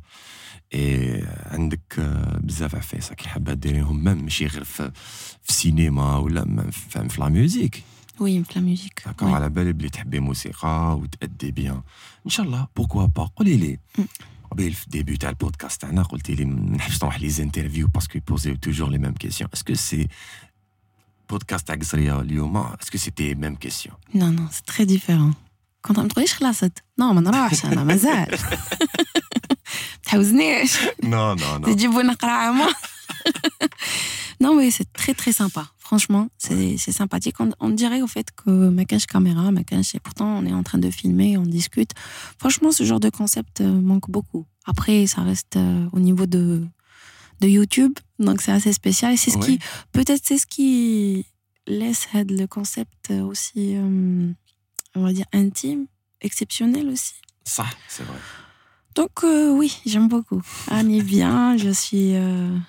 [0.72, 4.92] Et عندك آه، بزاف عفايسة كي حابة ديريهم même ماشي غير في
[5.44, 7.84] في السينما ولا même في في لا ميوزيك
[8.20, 9.06] Oui, la musique.
[9.06, 9.34] داكور Oui.
[9.34, 11.82] على بالي بلي تحبي موسيقى وتأدي بيان
[12.26, 14.02] ان شاء الله بوركوا با قولي لي Mm.
[14.52, 18.56] قبيل في الديبي تاع البودكاست تاعنا قلتي لي ما نحبش نروح لي زانترفيو باسكو يبوزيو
[18.56, 20.08] توجور لي ميم كيسيون اسكو سي
[21.30, 25.34] بودكاست تاع قصريه اليوم اسكو سيتي ميم كيسيون Non, non, c'est très différent.
[25.82, 28.38] كنت ما تقوليش خلصت نو ما نروحش انا مازال
[30.04, 32.68] تحوزنيش نو نو نو تجيبوا نقرا عامة
[34.44, 35.64] Non, mais c'est très très sympa.
[35.91, 37.35] Franchement, c'est sympathique.
[37.59, 40.79] On, dirait au fait que ma cache caméra, ma et pourtant on est en train
[40.79, 41.91] de filmer, on discute.
[42.39, 44.47] Franchement, ce genre de concept euh, manque beaucoup.
[44.67, 46.65] Après, ça reste euh, au niveau de,
[47.41, 49.19] de YouTube, donc c'est assez spécial.
[49.19, 49.59] C'est ce qui,
[49.91, 51.27] peut-être, c'est ce qui
[51.67, 53.75] laisse euh, le concept aussi,
[54.95, 55.87] on va dire, intime,
[56.21, 57.15] exceptionnel aussi.
[57.43, 58.19] Ça, c'est vrai.
[58.95, 60.41] Donc oui, j'aime beaucoup.
[60.71, 62.61] On bien, je suis, je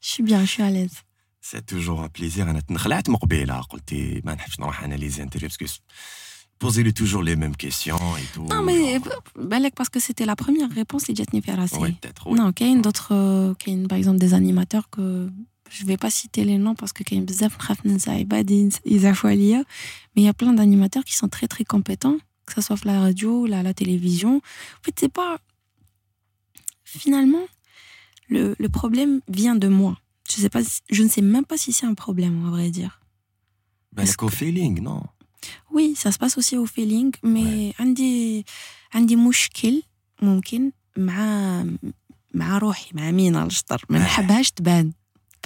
[0.00, 1.02] suis bien, je suis à l'aise.
[1.41, 5.49] سي توجور ان بليزير انا تنخلعت من قبيله قلتي ما نحبش نروح انا لي زانترفيو
[5.49, 5.65] باسكو
[6.61, 8.99] بوزي لي توجور لي ميم كيسيون اي تو Non mais
[9.51, 11.75] balèque parce que c'était la première réponse les Jetni Ferrassi.
[11.75, 12.39] Ouais, peut-être, oui.
[12.39, 14.85] Non, qu'il y a une d'autres, euh, qu'il y a une, par exemple des animateurs
[14.95, 15.05] que
[15.75, 18.69] je vais pas citer les noms parce que qu'il y a بزاف نخاف ننسى عبادي
[18.85, 19.65] يزعفوا عليا.
[20.15, 22.17] mais il y a plein d'animateurs qui sont très très compétents
[22.47, 24.33] que ça soit la radio, la, la télévision.
[24.79, 25.33] En fait, c'est pas
[26.83, 27.45] finalement
[28.33, 29.93] le, le problème vient de moi.
[30.31, 32.69] Je sais pas, si- je ne sais même pas si c'est un problème à vrai
[32.69, 32.93] dire.
[33.91, 35.03] بالك فيلينغ نو
[35.75, 38.45] Oui, ça se passe aussi au feeling, mais عندي
[38.93, 39.83] عندي مشكل
[40.21, 41.63] ممكن مع
[42.33, 44.01] مع روحي مع مينا الشطر ما آه.
[44.01, 44.93] نحبهاش تبان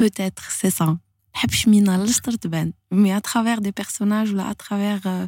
[0.01, 0.89] peut-être c'est ça
[1.35, 5.27] نحبش مينا الشطر تبان mais à travers des personnages ou là, à travers euh,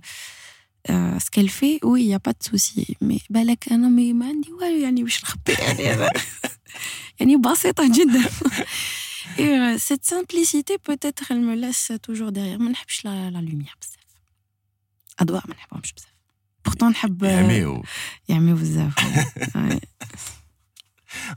[0.89, 4.14] euh, ce qu'elle fait oui il y a pas de souci mais بالك انا ما
[4.14, 6.12] ما عندي والو يعني باش نخبي يعني أنا
[7.20, 8.30] يعني بسيطة جدا
[9.39, 12.59] et euh, cette simplicité, peut-être, elle me laisse toujours derrière.
[12.59, 13.77] Je n'aime pas la lumière.
[16.62, 17.29] Pourtant, je n'aime pas.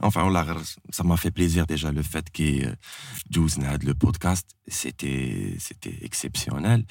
[0.01, 0.43] Enfin, on l'a,
[0.97, 2.47] ça m'a fait plaisir déjà le fait que
[3.33, 6.85] Jules Nad le podcast, c'était, c'était exceptionnel.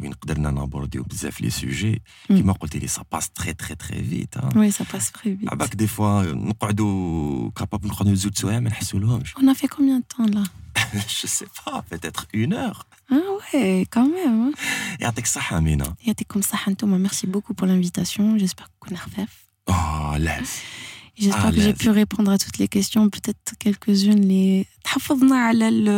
[0.00, 1.98] Oui, قدرنا نابورديو بزاف les sujets.
[2.30, 2.38] Mm.
[2.42, 4.36] كما قلت لي ça passe très très très vite.
[4.36, 4.48] Hein.
[4.56, 9.00] oui ça passe très vite عباك دي فوا نقعدوا كاباب نقعدوا زوج سوايع ما نحسوا
[9.00, 9.34] لهمش.
[9.36, 10.44] on a fait combien de temps là
[11.20, 12.86] Je sais pas, peut-être une heure.
[13.10, 13.14] ah
[13.54, 14.58] ouais quand même hein.
[15.00, 15.94] يعطيك الصحة مينا.
[16.06, 21.46] يعطيكم الصحة انتم merci beaucoup pour l'invitation j'espère que كنا خفاف اه لا Et J'espère
[21.46, 25.68] Ah, que j'ai là, pu répondre à toutes les questions, peut-être quelques-unes les تحفظنا على
[25.68, 25.88] ال-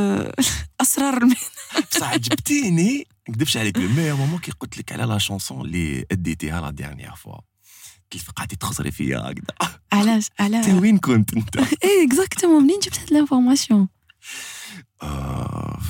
[0.80, 1.37] الأسرار المهنة.
[1.91, 6.07] بصح عجبتيني ما نكذبش عليك لو ميور مومون كي قلت لك على لا شونسون اللي
[6.12, 7.39] اديتيها لا ديرنيير فوا
[8.11, 12.99] كيف قعدتي تخزري فيا هكذا علاش انت علاش وين كنت انت؟ ايه اكزاكتومون منين جبت
[12.99, 13.89] هاد الانفورماسيون
[15.03, 15.80] آه،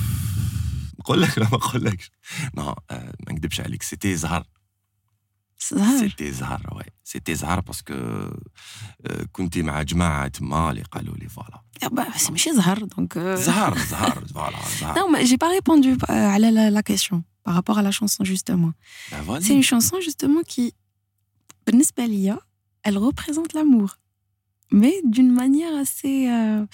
[0.99, 2.11] نقول لك لا ما نقول لكش
[2.57, 4.45] نو آه، ما نكذبش عليك سيتي زهر زهر
[5.59, 8.37] سيتي زهر وي سيتي زهر باسكو آه،
[9.31, 11.61] كنتي مع جماعه تما اللي قالوا لي فوالا
[12.15, 16.39] بس ماشي زهر دونك زهر زهر فوالا زهر Non, mais j'ai pas répondu euh, à
[16.39, 18.73] la, la- la question par rapport à la chanson justement.
[19.11, 19.63] Ben, C'est une vas-y.
[19.63, 20.73] chanson justement qui,
[21.67, 22.39] بالنسبة ليا,
[22.87, 23.89] elle représente l'amour,
[24.71, 26.67] mais d'une manière assez, euh, ah,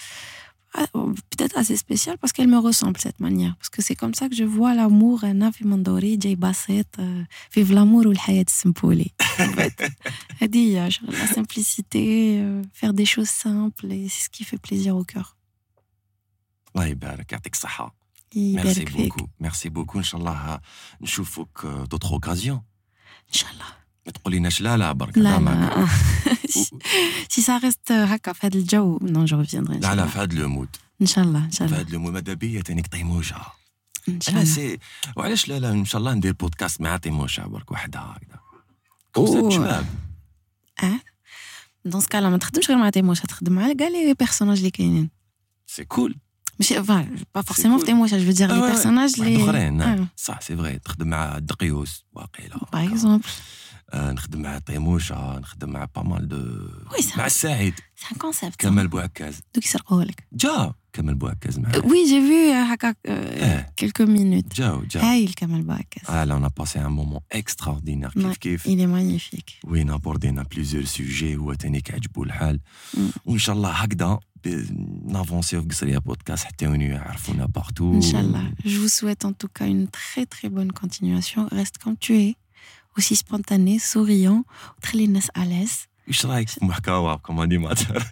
[1.30, 3.54] peut-être assez spéciale parce qu'elle me ressemble cette manière.
[3.56, 5.24] Parce que c'est comme ça que je vois l'amour.
[5.24, 7.24] أنا في منظوري جاي بسيط euh,
[7.56, 9.10] vive l'amour والحياة السمبولي.
[9.38, 9.90] En fait.
[10.42, 14.58] هذه هي شغل la simplicité, euh, faire des choses simples et c'est ce qui fait
[14.58, 15.36] plaisir au cœur.
[16.74, 17.94] الله يبارك يعطيك الصحه
[18.36, 20.60] يبارك ميرسي فيك بوكو ميرسي بوكو ان شاء الله
[21.00, 22.62] نشوفك دوتر اوكازيون
[23.28, 23.82] إن شاء الله.
[24.07, 25.39] ما تقوليناش لا لا برك لا.
[25.39, 25.87] لا
[27.33, 30.69] si ça reste هكا في هذا الجو je reviendrai إن لا لا في هذا المود
[31.01, 33.35] إن شاء الله إن شاء في الله هذا المود ماذا بيا تانيك طيموجه
[34.09, 34.79] إن شاء الله سي
[35.15, 38.39] وعلاش لا لا ان شاء الله ندير بودكاست مع طيموشه برك وحدة هكذا.
[39.13, 39.49] كوم أوه.
[39.49, 39.85] شباب؟
[41.85, 45.09] دون سكالا ما تخدمش غير مع تيموشا تخدم مع كاع لي بيرسوناج اللي كاينين.
[45.67, 46.15] سي كول
[46.59, 46.79] ماشي
[47.35, 47.79] با فورسيمون.
[47.79, 50.07] في تيموشا جو دير لي بيرسوناج واحد أخرين لي نعم.
[50.15, 52.57] صح سي فغي تخدم مع دقيوس واقيلا.
[52.73, 53.23] باغ اكزومبل
[53.94, 56.36] نخدم مع طيموشه نخدم مع بامال دو
[56.92, 61.58] وي سي مع السعيد سي ان كونسيبت كمال بوعكاز دوك يسرقوه لك جا كمال بوعكاز
[61.58, 63.72] معاه وي جي فيو هكا إيه.
[63.76, 68.12] كيلكو مينوت جاو جا هايل كمال باكس Ah là, on a passé un moment extraordinaire
[68.16, 68.36] Ouais.
[68.38, 72.60] كيف كيف il est magnifique وين abordينا plusieurs sujets هو تاني كعجبو الحال
[72.94, 72.98] Mm.
[73.26, 74.20] وان شاء الله هكذا
[75.06, 78.66] نافونسيو في قصريه بودكاست حتى وين يعرفونا بارتو Inch'Allah.
[78.68, 81.48] Je vous souhaite en tout cas une très très bonne continuation.
[81.52, 82.34] Reste comme tu es,
[82.96, 84.44] aussi spontané, souriant,
[84.82, 85.88] très les à l'aise.
[86.08, 88.02] واش رايك في محتوى كوم انيماتور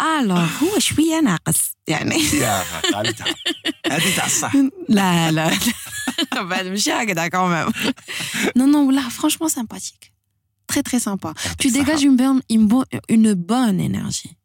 [0.00, 3.26] Alors, هو شوية ناقص يعني يا أخي، قالتها
[3.90, 4.54] هذه تاع الصح
[4.88, 5.50] لا لا
[6.32, 7.72] لا بعد مش هكذا quand même.
[8.58, 10.12] Non non, là franchement sympathique.
[10.72, 11.32] Très très sympa.
[11.58, 12.08] Tu يعطيك dégages الصحة.
[12.08, 14.36] une bonne une bonne une bonne énergie.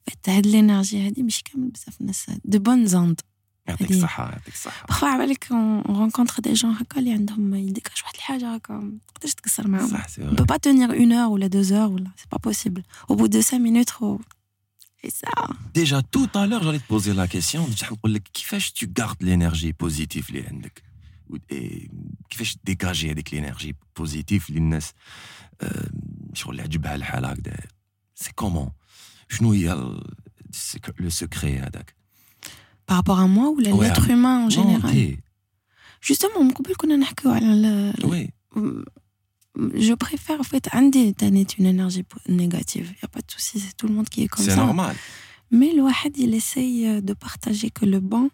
[0.00, 3.20] En fait, هاد l'énergie هادي مش كامل بزاف الناس de bonnes ondes.
[3.68, 3.96] يعطيك هذه.
[3.96, 7.94] الصحة يعطيك الصحة parfois على بالك on on rencontre des gens هكا اللي عندهم يديكاج
[8.02, 9.88] واحد الحاجة هكا ما تقدرش تقصر معاهم.
[9.90, 12.28] صح سي On peut pas tenir une heure ou la deux heures ou là, c'est
[12.30, 12.82] pas possible.
[13.08, 14.20] Au bout de cinq minutes, oh,
[15.04, 15.52] et ça.
[15.74, 19.22] ديجا تو à l'heure j'allais te poser la question باش نقول لك كيفاش tu gardes
[19.24, 20.82] l'énergie positive اللي عندك
[21.30, 21.88] و- إيه،
[22.30, 24.92] كيفاش ديكاجي هذيك الانرجي بوزيتيف اللي الناس
[25.60, 25.90] آه،
[26.34, 27.56] شغل اللي عجبها الحال هكذا
[28.14, 28.70] سي كومون
[29.28, 29.68] شنو هي
[30.98, 31.94] لو سكري هذاك
[32.86, 34.92] Par rapport à moi ou la- Ouais, l'être humain en Non, général.
[34.92, 35.18] t'es-
[36.02, 38.30] Justement, من قبل كنا نحكيو على ال- oui
[39.88, 42.86] Je préfère, en fait, عندي تاني une énergie po- négative.
[42.94, 44.64] Il n'y a pas de souci, c'est tout le monde qui est comme c'est ça.
[44.66, 44.94] normal
[45.58, 48.24] Mais le Wahad, il essaye de partager que le bon.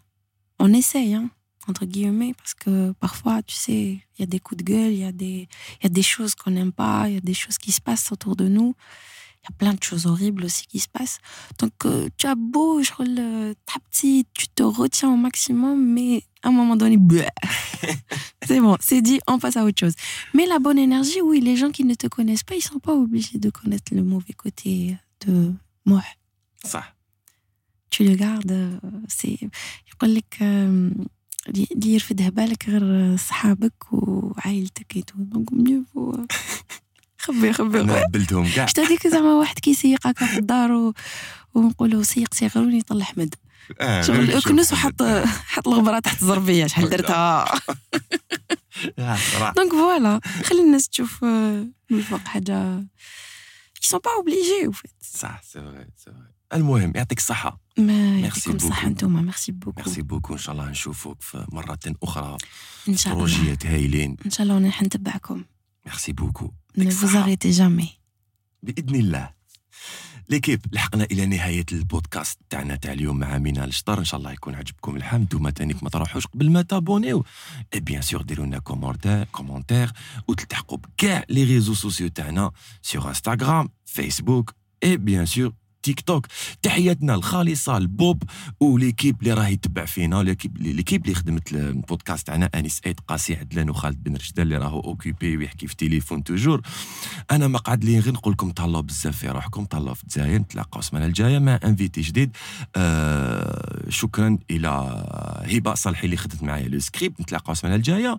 [0.59, 1.27] On essaye, hein,
[1.69, 2.73] entre guillemets, parce que
[3.05, 5.43] parfois, tu sais, il y a des coups de gueule, il y, a des-
[5.79, 7.81] il y a des choses qu'on n'aime pas, il y a des choses qui se
[7.87, 8.71] passent autour de nous.
[9.41, 11.19] Il y a plein de choses horribles aussi qui se passent.
[11.59, 16.11] Donc, euh, tu as beau, je le- ta petite, tu te retiens au maximum, mais
[16.43, 17.29] à un moment donné, bleh.
[18.47, 19.93] c'est bon, c'est dit, on passe à autre chose.
[20.35, 22.93] Mais la bonne énergie, oui, les gens qui ne te connaissent pas, ils sont pas
[23.05, 25.53] obligés de connaître le mauvais côté de
[25.85, 26.03] moi.
[26.65, 26.93] صح
[27.89, 29.37] tu le gardes euh, c'est
[29.93, 30.93] يقول لك آم،
[31.47, 36.25] اللي اللي يرفدها بالك غير صحابك وعائلتك ايتو دونك ميو فو
[37.22, 37.80] خبي خبي.
[37.80, 38.02] أنا.
[38.02, 38.66] هبلتهم كاع.
[38.66, 40.94] شتا هذيك زعما واحد كيسيق هكا في الدار و...
[41.54, 43.34] ونقولوا سيق سيغروني يطلع حمد.
[43.80, 45.02] آه، شغل كنوس وحط
[45.46, 47.44] حط الغبرة تحت الزربية شحال درتها.
[48.98, 49.52] آه،.
[49.56, 52.84] دونك فوالا خلي الناس تشوف آه، من الفوق حاجة
[53.82, 54.90] ils sont pas obligés au fait.
[55.00, 55.86] صح سي فري
[56.54, 57.60] المهم يعطيك الصحة.
[57.76, 58.84] يعطيكم الصحة beaucoup.
[58.84, 62.36] انتوما ميرسي بوكو ميرسي بوكو ان شاء الله نشوفوك في مرة أخرى.
[62.88, 64.16] ان شاء الله بروجيات هايلين.
[64.26, 65.44] ان شاء الله ونحن نتبعكم.
[65.86, 67.90] ميرسي بوكو ne vous arrêtez jamais.
[68.62, 69.30] بإذن الله.
[70.28, 73.98] ليكيب لحقنا إلى نهاية البودكاست تاعنا تاع اليوم مع مينا الشطر.
[73.98, 75.34] إن شاء الله يكون عجبكم الحمد.
[75.34, 77.24] وما تانيك ما تروحوش قبل ما تابونيو.
[77.74, 79.92] اي بيان سور ديروا لنا كومونتير كومونتير
[80.28, 82.50] وتلتحقوا بكاع لي ريزو سوسيو تاعنا
[82.82, 84.54] سور انستغرام فيسبوك
[84.84, 85.52] اي بيان سور
[85.82, 86.26] تيك توك
[86.62, 88.22] تحياتنا الخالصه لبوب
[88.60, 93.70] وليكيب اللي راه يتبع فينا ليكيب ليكيب اللي خدمت البودكاست تاعنا أنيس إيد قاسي عدلان
[93.70, 96.60] وخالد بن رشدان اللي راهو اوكيبي ويحكي في تليفون توجور
[97.30, 100.80] أنا ما قعد لي غير نقول لكم تهلاو بزاف في روحكم تهلاو في الجزائر نتلاقاو
[100.80, 102.36] السمانة الجاية مع انفيتي جديد.
[102.76, 104.68] آه شكرا إلى
[105.52, 108.18] هبة صالحي اللي خدت معايا لو سكريبت نتلاقاو السمانة الجاية.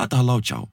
[0.00, 0.68] اتهلاو تشاو